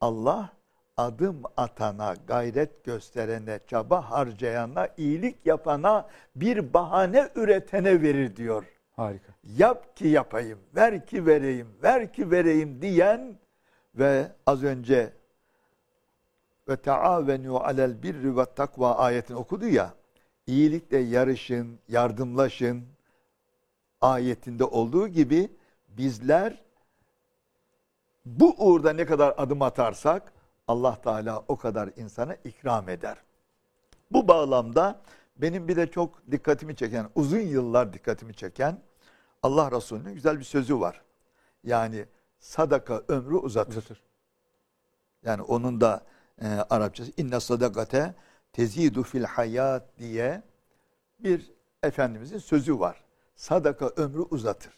Allah 0.00 0.52
adım 0.96 1.42
atana, 1.56 2.14
gayret 2.26 2.84
gösterene, 2.84 3.60
çaba 3.66 4.10
harcayana, 4.10 4.88
iyilik 4.96 5.46
yapana, 5.46 6.08
bir 6.36 6.74
bahane 6.74 7.28
üretene 7.34 8.02
verir 8.02 8.36
diyor. 8.36 8.64
Harika. 8.96 9.32
Yap 9.44 9.96
ki 9.96 10.08
yapayım, 10.08 10.58
ver 10.76 11.06
ki 11.06 11.26
vereyim, 11.26 11.68
ver 11.82 12.12
ki 12.12 12.30
vereyim 12.30 12.82
diyen 12.82 13.38
ve 13.94 14.32
az 14.46 14.64
önce 14.64 15.12
ve 16.68 16.76
taavenu 16.76 17.56
alel 17.56 18.02
birri 18.02 18.36
ve 18.36 18.44
takva 18.44 18.96
ayetini 18.96 19.36
okudu 19.36 19.66
ya. 19.66 19.94
İyilikle 20.48 20.98
yarışın, 20.98 21.78
yardımlaşın 21.88 22.84
ayetinde 24.00 24.64
olduğu 24.64 25.08
gibi 25.08 25.50
bizler 25.88 26.62
bu 28.26 28.54
uğurda 28.58 28.92
ne 28.92 29.06
kadar 29.06 29.34
adım 29.36 29.62
atarsak 29.62 30.32
Allah 30.68 31.00
Teala 31.00 31.44
o 31.48 31.56
kadar 31.56 31.90
insana 31.96 32.34
ikram 32.34 32.88
eder. 32.88 33.16
Bu 34.10 34.28
bağlamda 34.28 35.00
benim 35.36 35.68
bir 35.68 35.76
de 35.76 35.90
çok 35.90 36.30
dikkatimi 36.30 36.76
çeken, 36.76 37.10
uzun 37.14 37.38
yıllar 37.38 37.92
dikkatimi 37.92 38.34
çeken 38.34 38.78
Allah 39.42 39.70
Resulü'nün 39.72 40.14
güzel 40.14 40.38
bir 40.38 40.44
sözü 40.44 40.80
var. 40.80 41.02
Yani 41.64 42.06
sadaka 42.38 43.02
ömrü 43.08 43.34
uzatır. 43.34 43.72
Uzatır. 43.72 44.02
Yani 45.24 45.42
onun 45.42 45.80
da 45.80 46.04
e, 46.42 46.48
Arapçası 46.48 47.12
inne 47.16 47.40
sadakate 47.40 48.14
tezidu 48.58 49.02
fil 49.02 49.24
hayat 49.24 49.98
diye 49.98 50.42
bir 51.18 51.50
Efendimizin 51.82 52.38
sözü 52.38 52.78
var. 52.78 53.04
Sadaka 53.36 53.88
ömrü 53.88 54.20
uzatır. 54.20 54.72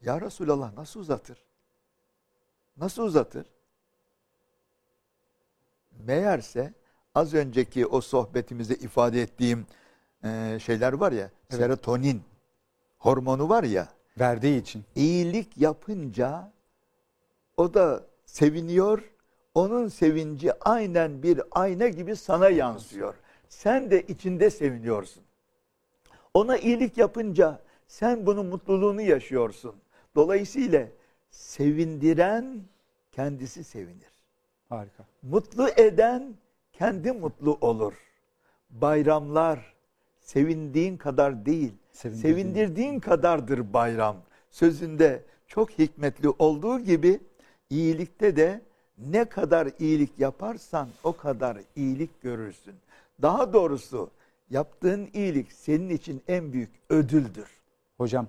Ya 0.00 0.20
Resulallah 0.20 0.72
nasıl 0.72 1.00
uzatır? 1.00 1.38
Nasıl 2.76 3.02
uzatır? 3.02 3.46
Meğerse 6.06 6.74
az 7.14 7.34
önceki 7.34 7.86
o 7.86 8.00
sohbetimizde 8.00 8.74
ifade 8.74 9.22
ettiğim 9.22 9.66
e, 10.24 10.58
şeyler 10.62 10.92
var 10.92 11.12
ya, 11.12 11.30
Evet. 11.50 11.60
serotonin 11.60 12.22
hormonu 12.98 13.48
var 13.48 13.62
ya, 13.64 13.88
Verdiği 14.20 14.60
için. 14.62 14.84
iyilik 14.94 15.58
yapınca 15.58 16.52
o 17.56 17.74
da 17.74 18.06
seviniyor. 18.24 19.10
Onun 19.54 19.88
sevinci 19.88 20.64
aynen 20.64 21.22
bir 21.22 21.40
ayna 21.50 21.88
gibi 21.88 22.16
sana 22.16 22.48
yansıyor. 22.48 23.14
Sen 23.48 23.90
de 23.90 24.02
içinde 24.02 24.50
seviniyorsun. 24.50 25.22
Ona 26.34 26.56
iyilik 26.56 26.98
yapınca 26.98 27.60
sen 27.88 28.26
bunun 28.26 28.46
mutluluğunu 28.46 29.00
yaşıyorsun. 29.00 29.74
Dolayısıyla 30.16 30.86
sevindiren 31.30 32.60
kendisi 33.12 33.64
sevinir. 33.64 34.12
Harika. 34.68 35.04
Mutlu 35.22 35.68
eden 35.76 36.34
kendi 36.72 37.12
mutlu 37.12 37.58
olur. 37.60 37.94
Bayramlar 38.70 39.74
sevindiğin 40.20 40.96
kadar 40.96 41.46
değil, 41.46 41.72
Sevindirdiğin. 41.92 42.34
sevindirdiğin 42.36 43.00
kadardır 43.00 43.72
bayram. 43.72 44.16
Sözünde 44.50 45.22
çok 45.46 45.70
hikmetli 45.70 46.28
olduğu 46.28 46.80
gibi 46.80 47.20
iyilikte 47.70 48.36
de 48.36 48.60
ne 49.06 49.24
kadar 49.24 49.68
iyilik 49.78 50.10
yaparsan 50.18 50.88
o 51.04 51.16
kadar 51.16 51.58
iyilik 51.76 52.22
görürsün. 52.22 52.74
Daha 53.22 53.52
doğrusu 53.52 54.10
yaptığın 54.50 55.08
iyilik 55.12 55.52
senin 55.52 55.88
için 55.88 56.22
en 56.28 56.52
büyük 56.52 56.70
ödüldür. 56.90 57.48
Hocam 57.98 58.26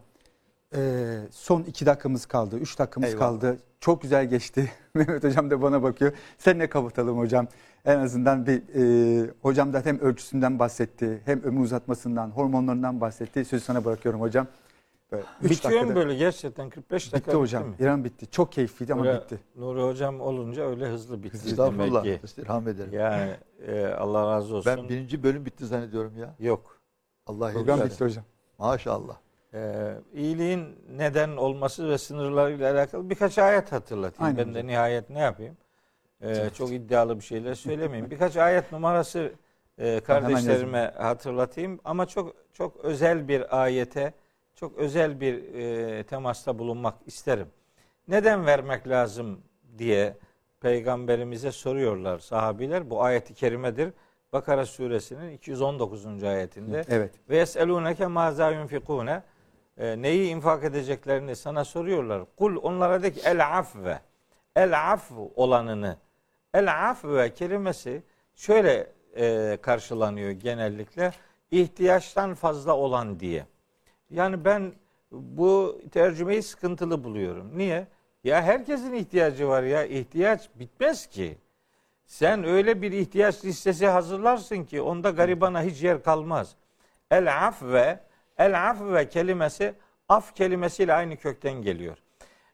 Ee, 0.75 1.19
son 1.31 1.61
iki 1.63 1.85
dakikamız 1.85 2.25
kaldı, 2.25 2.57
üç 2.57 2.79
dakikamız 2.79 3.09
Eyvallah. 3.09 3.25
kaldı. 3.27 3.57
Çok 3.79 4.01
güzel 4.01 4.29
geçti. 4.29 4.71
Mehmet 4.93 5.23
Hocam 5.23 5.49
da 5.49 5.61
bana 5.61 5.83
bakıyor. 5.83 6.13
Seninle 6.37 6.69
kapatalım 6.69 7.17
hocam. 7.17 7.47
En 7.85 7.99
azından 7.99 8.47
bir 8.47 8.61
e, 8.75 9.31
hocam 9.41 9.73
da 9.73 9.81
hem 9.85 9.99
ölçüsünden 9.99 10.59
bahsetti, 10.59 11.21
hem 11.25 11.43
ömür 11.43 11.63
uzatmasından, 11.63 12.29
hormonlarından 12.29 13.01
bahsetti. 13.01 13.45
Sözü 13.45 13.63
sana 13.65 13.85
bırakıyorum 13.85 14.21
hocam. 14.21 14.47
Böyle 15.11 15.23
üç 15.41 15.51
Bitiyor 15.51 15.73
mu 15.73 15.79
dakikada- 15.79 15.95
böyle 15.95 16.15
gerçekten 16.15 16.69
45 16.69 17.13
dakika 17.13 17.31
Bitti 17.31 17.37
hocam. 17.37 17.67
mi? 17.67 17.75
İran 17.79 18.03
bitti. 18.03 18.31
Çok 18.31 18.51
keyifliydi 18.51 18.93
ama 18.93 19.07
Öyle 19.07 19.21
bitti. 19.21 19.39
Nuri 19.55 19.81
hocam 19.81 20.21
olunca 20.21 20.69
öyle 20.69 20.85
hızlı 20.87 21.23
bitti 21.23 21.37
Estağfurullah. 21.37 22.03
demek 22.03 22.19
ki. 22.21 22.25
İstirham 22.25 22.67
ederim. 22.67 22.93
Yani 22.93 23.31
e, 23.67 23.85
Allah 23.85 24.31
razı 24.31 24.55
olsun. 24.55 24.73
Ben 24.77 24.89
birinci 24.89 25.23
bölüm 25.23 25.45
bitti 25.45 25.65
zannediyorum 25.65 26.17
ya. 26.17 26.35
Yok. 26.39 26.79
Allah 27.27 27.51
Program 27.51 27.81
bitti 27.81 28.03
hocam. 28.03 28.23
Maşallah. 28.57 29.15
Ee, 29.53 29.93
iyiliğin 30.13 30.75
neden 30.95 31.37
olması 31.37 31.89
ve 31.89 31.97
sınırlarıyla 31.97 32.73
alakalı 32.73 33.09
birkaç 33.09 33.37
ayet 33.37 33.71
hatırlatayım. 33.71 34.25
Aynen 34.25 34.37
ben 34.37 34.53
de 34.53 34.57
hocam. 34.59 34.67
nihayet 34.67 35.09
ne 35.09 35.19
yapayım? 35.19 35.57
Ee, 36.21 36.49
çok 36.53 36.71
iddialı 36.71 37.15
bir 37.19 37.23
şeyler 37.23 37.53
söylemeyeyim. 37.53 38.11
Birkaç 38.11 38.37
ayet 38.37 38.71
numarası 38.71 39.31
e, 39.77 39.99
kardeşlerime 39.99 40.93
hatırlatayım 40.97 41.79
ama 41.85 42.05
çok 42.05 42.35
çok 42.53 42.77
özel 42.77 43.27
bir 43.27 43.61
ayete, 43.63 44.13
çok 44.59 44.77
özel 44.77 45.19
bir 45.19 45.53
e, 45.53 46.03
temasta 46.03 46.59
bulunmak 46.59 46.95
isterim. 47.05 47.47
Neden 48.07 48.45
vermek 48.45 48.87
lazım 48.87 49.39
diye 49.77 50.17
peygamberimize 50.61 51.51
soruyorlar 51.51 52.19
sahabiler. 52.19 52.89
Bu 52.89 53.03
ayeti 53.03 53.33
kerimedir. 53.33 53.93
Bakara 54.33 54.65
suresinin 54.65 55.31
219. 55.31 56.23
ayetinde. 56.23 56.83
Evet. 56.89 57.11
Ve 57.29 57.37
yeselûneke 57.37 58.07
mâzâ 58.07 58.51
yunfikûne 58.51 59.23
E, 59.77 60.01
neyi 60.01 60.29
infak 60.29 60.63
edeceklerini 60.63 61.35
sana 61.35 61.65
soruyorlar. 61.65 62.21
Kul 62.37 62.55
onlara 62.61 63.03
de 63.03 63.13
ki 63.13 63.21
el 63.25 63.57
afve. 63.59 63.99
El 64.55 64.91
afv 64.91 65.13
olanını. 65.35 65.97
El 66.53 66.89
afve 66.89 67.33
kelimesi 67.33 68.03
şöyle 68.35 68.87
e, 69.17 69.57
karşılanıyor 69.61 70.31
genellikle. 70.31 71.11
ihtiyaçtan 71.51 72.33
fazla 72.33 72.75
olan 72.75 73.19
diye. 73.19 73.45
Yani 74.09 74.45
ben 74.45 74.73
bu 75.11 75.81
tercümeyi 75.91 76.43
sıkıntılı 76.43 77.03
buluyorum. 77.03 77.57
Niye? 77.57 77.87
Ya 78.23 78.41
herkesin 78.41 78.93
ihtiyacı 78.93 79.47
var 79.47 79.63
ya. 79.63 79.85
ihtiyaç 79.85 80.49
bitmez 80.55 81.07
ki. 81.07 81.37
Sen 82.05 82.43
öyle 82.43 82.81
bir 82.81 82.91
ihtiyaç 82.91 83.45
listesi 83.45 83.87
hazırlarsın 83.87 84.63
ki 84.63 84.81
onda 84.81 85.09
garibana 85.09 85.63
hiç 85.63 85.83
yer 85.83 86.03
kalmaz. 86.03 86.55
El 87.11 87.47
afve, 87.47 87.99
el 88.37 88.69
afve 88.69 89.09
kelimesi 89.09 89.73
af 90.09 90.35
kelimesiyle 90.35 90.93
aynı 90.93 91.17
kökten 91.17 91.53
geliyor. 91.53 91.97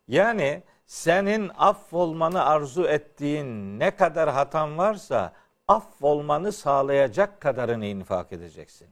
Yani 0.07 0.63
senin 0.85 1.51
affolmanı 1.57 2.45
arzu 2.45 2.83
ettiğin 2.83 3.79
ne 3.79 3.95
kadar 3.95 4.29
hatan 4.29 4.77
varsa 4.77 5.33
affolmanı 5.67 6.51
sağlayacak 6.51 7.41
kadarını 7.41 7.85
infak 7.85 8.33
edeceksin. 8.33 8.87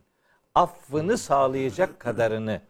Affını 0.55 1.17
sağlayacak 1.17 1.99
kadarını. 1.99 2.61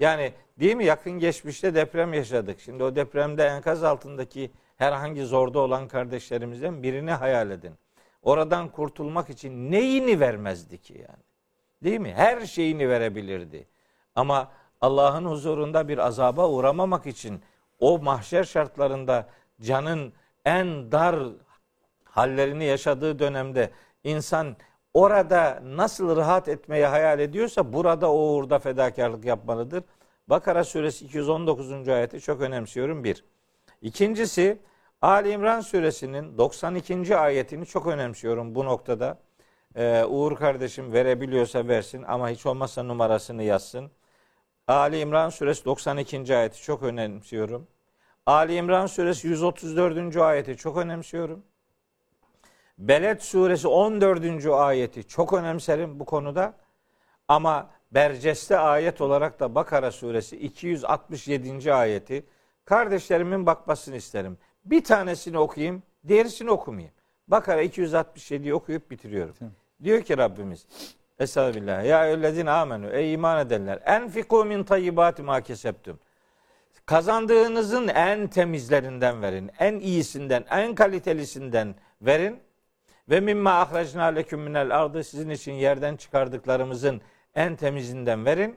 Yani 0.00 0.32
değil 0.60 0.76
mi 0.76 0.84
yakın 0.84 1.12
geçmişte 1.12 1.74
deprem 1.74 2.14
yaşadık. 2.14 2.60
Şimdi 2.60 2.82
o 2.84 2.96
depremde 2.96 3.46
enkaz 3.46 3.84
altındaki 3.84 4.50
herhangi 4.76 5.24
zorda 5.24 5.58
olan 5.58 5.88
kardeşlerimizden 5.88 6.82
birini 6.82 7.10
hayal 7.12 7.50
edin. 7.50 7.74
Oradan 8.22 8.68
kurtulmak 8.68 9.30
için 9.30 9.72
neyini 9.72 10.20
vermezdi 10.20 10.78
ki 10.78 10.92
yani? 10.92 11.24
Değil 11.82 12.00
mi? 12.00 12.12
Her 12.14 12.46
şeyini 12.46 12.88
verebilirdi. 12.88 13.66
Ama 14.14 14.50
Allah'ın 14.80 15.24
huzurunda 15.24 15.88
bir 15.88 15.98
azaba 15.98 16.48
uğramamak 16.48 17.06
için 17.06 17.42
o 17.78 17.98
mahşer 17.98 18.44
şartlarında 18.44 19.28
canın 19.60 20.12
en 20.44 20.92
dar 20.92 21.16
hallerini 22.04 22.64
yaşadığı 22.64 23.18
dönemde 23.18 23.70
insan 24.04 24.56
orada 25.02 25.60
nasıl 25.64 26.16
rahat 26.16 26.48
etmeyi 26.48 26.86
hayal 26.86 27.20
ediyorsa 27.20 27.72
burada 27.72 28.12
o 28.12 28.16
uğurda 28.16 28.58
fedakarlık 28.58 29.24
yapmalıdır. 29.24 29.84
Bakara 30.28 30.64
suresi 30.64 31.04
219. 31.04 31.88
ayeti 31.88 32.20
çok 32.20 32.40
önemsiyorum 32.40 33.04
bir. 33.04 33.24
İkincisi 33.82 34.58
Ali 35.02 35.30
İmran 35.30 35.60
suresinin 35.60 36.38
92. 36.38 37.16
ayetini 37.16 37.66
çok 37.66 37.86
önemsiyorum 37.86 38.54
bu 38.54 38.64
noktada. 38.64 39.18
Ee, 39.76 40.04
Uğur 40.04 40.36
kardeşim 40.36 40.92
verebiliyorsa 40.92 41.68
versin 41.68 42.02
ama 42.02 42.30
hiç 42.30 42.46
olmazsa 42.46 42.82
numarasını 42.82 43.42
yazsın. 43.42 43.90
Ali 44.68 45.00
İmran 45.00 45.30
suresi 45.30 45.64
92. 45.64 46.36
ayeti 46.36 46.62
çok 46.62 46.82
önemsiyorum. 46.82 47.66
Ali 48.26 48.54
İmran 48.54 48.86
suresi 48.86 49.28
134. 49.28 50.16
ayeti 50.16 50.56
çok 50.56 50.76
önemsiyorum. 50.76 51.42
Beled 52.78 53.20
suresi 53.20 53.68
14. 53.68 54.46
ayeti 54.46 55.04
çok 55.04 55.32
önemserim 55.32 56.00
bu 56.00 56.04
konuda. 56.04 56.54
Ama 57.28 57.70
berceste 57.92 58.58
ayet 58.58 59.00
olarak 59.00 59.40
da 59.40 59.54
Bakara 59.54 59.90
suresi 59.90 60.36
267. 60.36 61.74
ayeti 61.74 62.26
kardeşlerimin 62.64 63.46
bakmasını 63.46 63.96
isterim. 63.96 64.38
Bir 64.64 64.84
tanesini 64.84 65.38
okuyayım, 65.38 65.82
diğerisini 66.08 66.50
okumayayım. 66.50 66.94
Bakara 67.28 67.64
267'yi 67.64 68.54
okuyup 68.54 68.90
bitiriyorum. 68.90 69.34
Tamam. 69.38 69.54
Diyor 69.84 70.02
ki 70.02 70.18
Rabbimiz 70.18 70.66
Estağfirullah. 71.18 71.84
Ya 71.84 72.06
eyyühellezine 72.06 72.50
amenü. 72.50 72.90
Ey 72.92 73.12
iman 73.12 73.46
edenler. 73.46 73.82
Enfiku 73.86 74.44
min 74.44 74.64
tayyibati 74.64 75.22
ma 75.22 75.40
keseptüm. 75.40 75.98
Kazandığınızın 76.86 77.88
en 77.88 78.28
temizlerinden 78.28 79.22
verin. 79.22 79.50
En 79.58 79.78
iyisinden, 79.78 80.44
en 80.50 80.74
kalitelisinden 80.74 81.74
verin. 82.02 82.40
Ve 83.10 83.20
mimma 83.20 83.50
ahracna 83.50 84.04
leküm 84.04 84.40
minel 84.40 84.80
ardı. 84.80 85.04
Sizin 85.04 85.30
için 85.30 85.52
yerden 85.52 85.96
çıkardıklarımızın 85.96 87.00
en 87.34 87.56
temizinden 87.56 88.24
verin. 88.24 88.56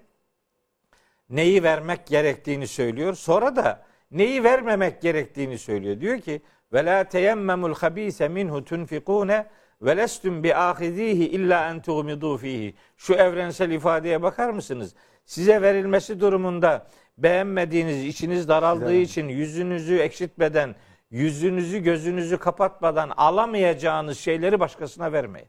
Neyi 1.29 1.63
vermek 1.63 2.07
gerektiğini 2.07 2.67
söylüyor. 2.67 3.13
Sonra 3.13 3.55
da 3.55 3.85
neyi 4.11 4.43
vermemek 4.43 5.01
gerektiğini 5.01 5.57
söylüyor. 5.57 5.99
Diyor 5.99 6.19
ki 6.19 6.41
ve 6.73 6.85
la 6.85 7.03
teyemmemul 7.03 7.75
habise 7.75 8.27
minhu 8.27 8.65
tunfikune 8.65 9.45
ve 9.81 9.97
lestum 9.97 10.43
bi 10.43 10.55
ahizihi 10.55 11.27
illa 11.27 11.69
en 11.69 11.81
tuğmidu 11.81 12.37
fihi. 12.37 12.75
Şu 12.97 13.13
evrensel 13.13 13.71
ifadeye 13.71 14.21
bakar 14.21 14.49
mısınız? 14.49 14.95
Size 15.25 15.61
verilmesi 15.61 16.19
durumunda 16.19 16.87
beğenmediğiniz, 17.17 18.05
içiniz 18.05 18.47
daraldığı 18.47 18.93
için 18.93 19.27
yüzünüzü 19.27 19.97
ekşitmeden, 19.97 20.75
yüzünüzü 21.11 21.79
gözünüzü 21.79 22.37
kapatmadan 22.37 23.11
alamayacağınız 23.17 24.19
şeyleri 24.19 24.59
başkasına 24.59 25.11
vermeyin. 25.11 25.47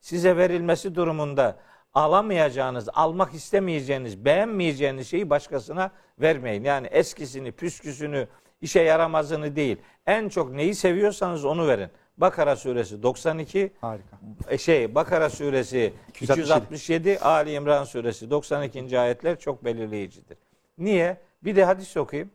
Size 0.00 0.36
verilmesi 0.36 0.94
durumunda 0.94 1.56
alamayacağınız, 1.94 2.88
almak 2.92 3.34
istemeyeceğiniz, 3.34 4.24
beğenmeyeceğiniz 4.24 5.08
şeyi 5.08 5.30
başkasına 5.30 5.90
vermeyin. 6.20 6.64
Yani 6.64 6.86
eskisini, 6.86 7.52
püsküsünü, 7.52 8.28
işe 8.60 8.80
yaramazını 8.80 9.56
değil. 9.56 9.76
En 10.06 10.28
çok 10.28 10.52
neyi 10.52 10.74
seviyorsanız 10.74 11.44
onu 11.44 11.68
verin. 11.68 11.88
Bakara 12.16 12.56
suresi 12.56 13.02
92, 13.02 13.72
Harika. 13.80 14.18
e, 14.48 14.58
şey 14.58 14.94
Bakara 14.94 15.30
suresi 15.30 15.92
267. 16.08 16.40
267, 16.40 17.20
Ali 17.20 17.52
İmran 17.52 17.84
suresi 17.84 18.30
92. 18.30 18.98
ayetler 18.98 19.38
çok 19.38 19.64
belirleyicidir. 19.64 20.38
Niye? 20.78 21.20
Bir 21.42 21.56
de 21.56 21.64
hadis 21.64 21.96
okuyayım. 21.96 22.30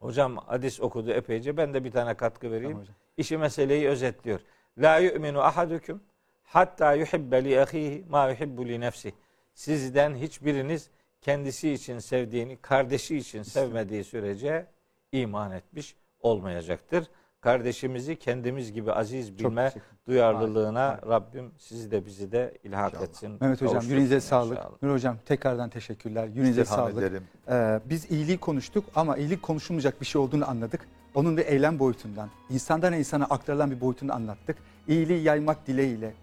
Hocam 0.00 0.36
hadis 0.36 0.80
okudu 0.80 1.10
epeyce. 1.10 1.56
Ben 1.56 1.74
de 1.74 1.84
bir 1.84 1.90
tane 1.90 2.14
katkı 2.14 2.50
vereyim. 2.50 2.70
Tamam 2.70 2.82
hocam. 2.82 2.96
İşi 3.16 3.38
meseleyi 3.38 3.88
özetliyor. 3.88 4.40
La 4.78 4.98
yu'minu 4.98 5.40
ahadukum 5.40 6.00
hatta 6.42 6.94
yuhibbe 6.94 7.44
li 7.44 7.60
ahihi 7.60 8.04
ma 8.08 8.28
yuhibbu 8.28 8.68
li 8.68 8.80
nefsi. 8.80 9.14
Sizden 9.54 10.14
hiçbiriniz 10.14 10.90
kendisi 11.20 11.72
için 11.72 11.98
sevdiğini 11.98 12.56
kardeşi 12.56 13.16
için 13.16 13.42
sevmediği 13.42 14.04
sürece 14.04 14.66
iman 15.12 15.52
etmiş 15.52 15.96
olmayacaktır. 16.20 17.06
Kardeşimizi 17.40 18.16
kendimiz 18.16 18.72
gibi 18.72 18.92
aziz 18.92 19.38
bilme 19.38 19.72
duyarlılığına 20.06 21.00
Rabbim 21.08 21.50
sizi 21.58 21.90
de 21.90 22.06
bizi 22.06 22.32
de 22.32 22.58
ilhak 22.64 22.92
İnşallah. 22.92 23.08
etsin. 23.08 23.36
Mehmet 23.40 23.62
Hocam 23.62 23.82
yüreğinize 23.84 24.20
sağlık. 24.20 24.58
inşallah. 24.58 24.82
Nur 24.82 24.92
Hocam 24.94 25.16
tekrardan 25.26 25.70
teşekkürler. 25.70 26.26
Yüreğinize 26.26 26.64
sağlık. 26.64 26.98
ederim. 26.98 27.22
Ee, 27.50 27.80
biz 27.84 28.10
iyiliği 28.10 28.38
konuştuk 28.38 28.84
ama 28.94 29.16
iyilik 29.16 29.42
konuşulmayacak 29.42 30.00
bir 30.00 30.06
şey 30.06 30.20
olduğunu 30.20 30.50
anladık. 30.50 30.80
Onun 31.14 31.36
bir 31.36 31.46
eylem 31.46 31.78
boyutundan, 31.78 32.30
insandan 32.50 32.92
insana 32.92 33.24
aktarılan 33.24 33.70
bir 33.70 33.80
boyutunu 33.80 34.14
anlattık. 34.14 34.56
İyiliği 34.88 35.22
yaymak 35.22 35.66
dileğiyle. 35.66 36.14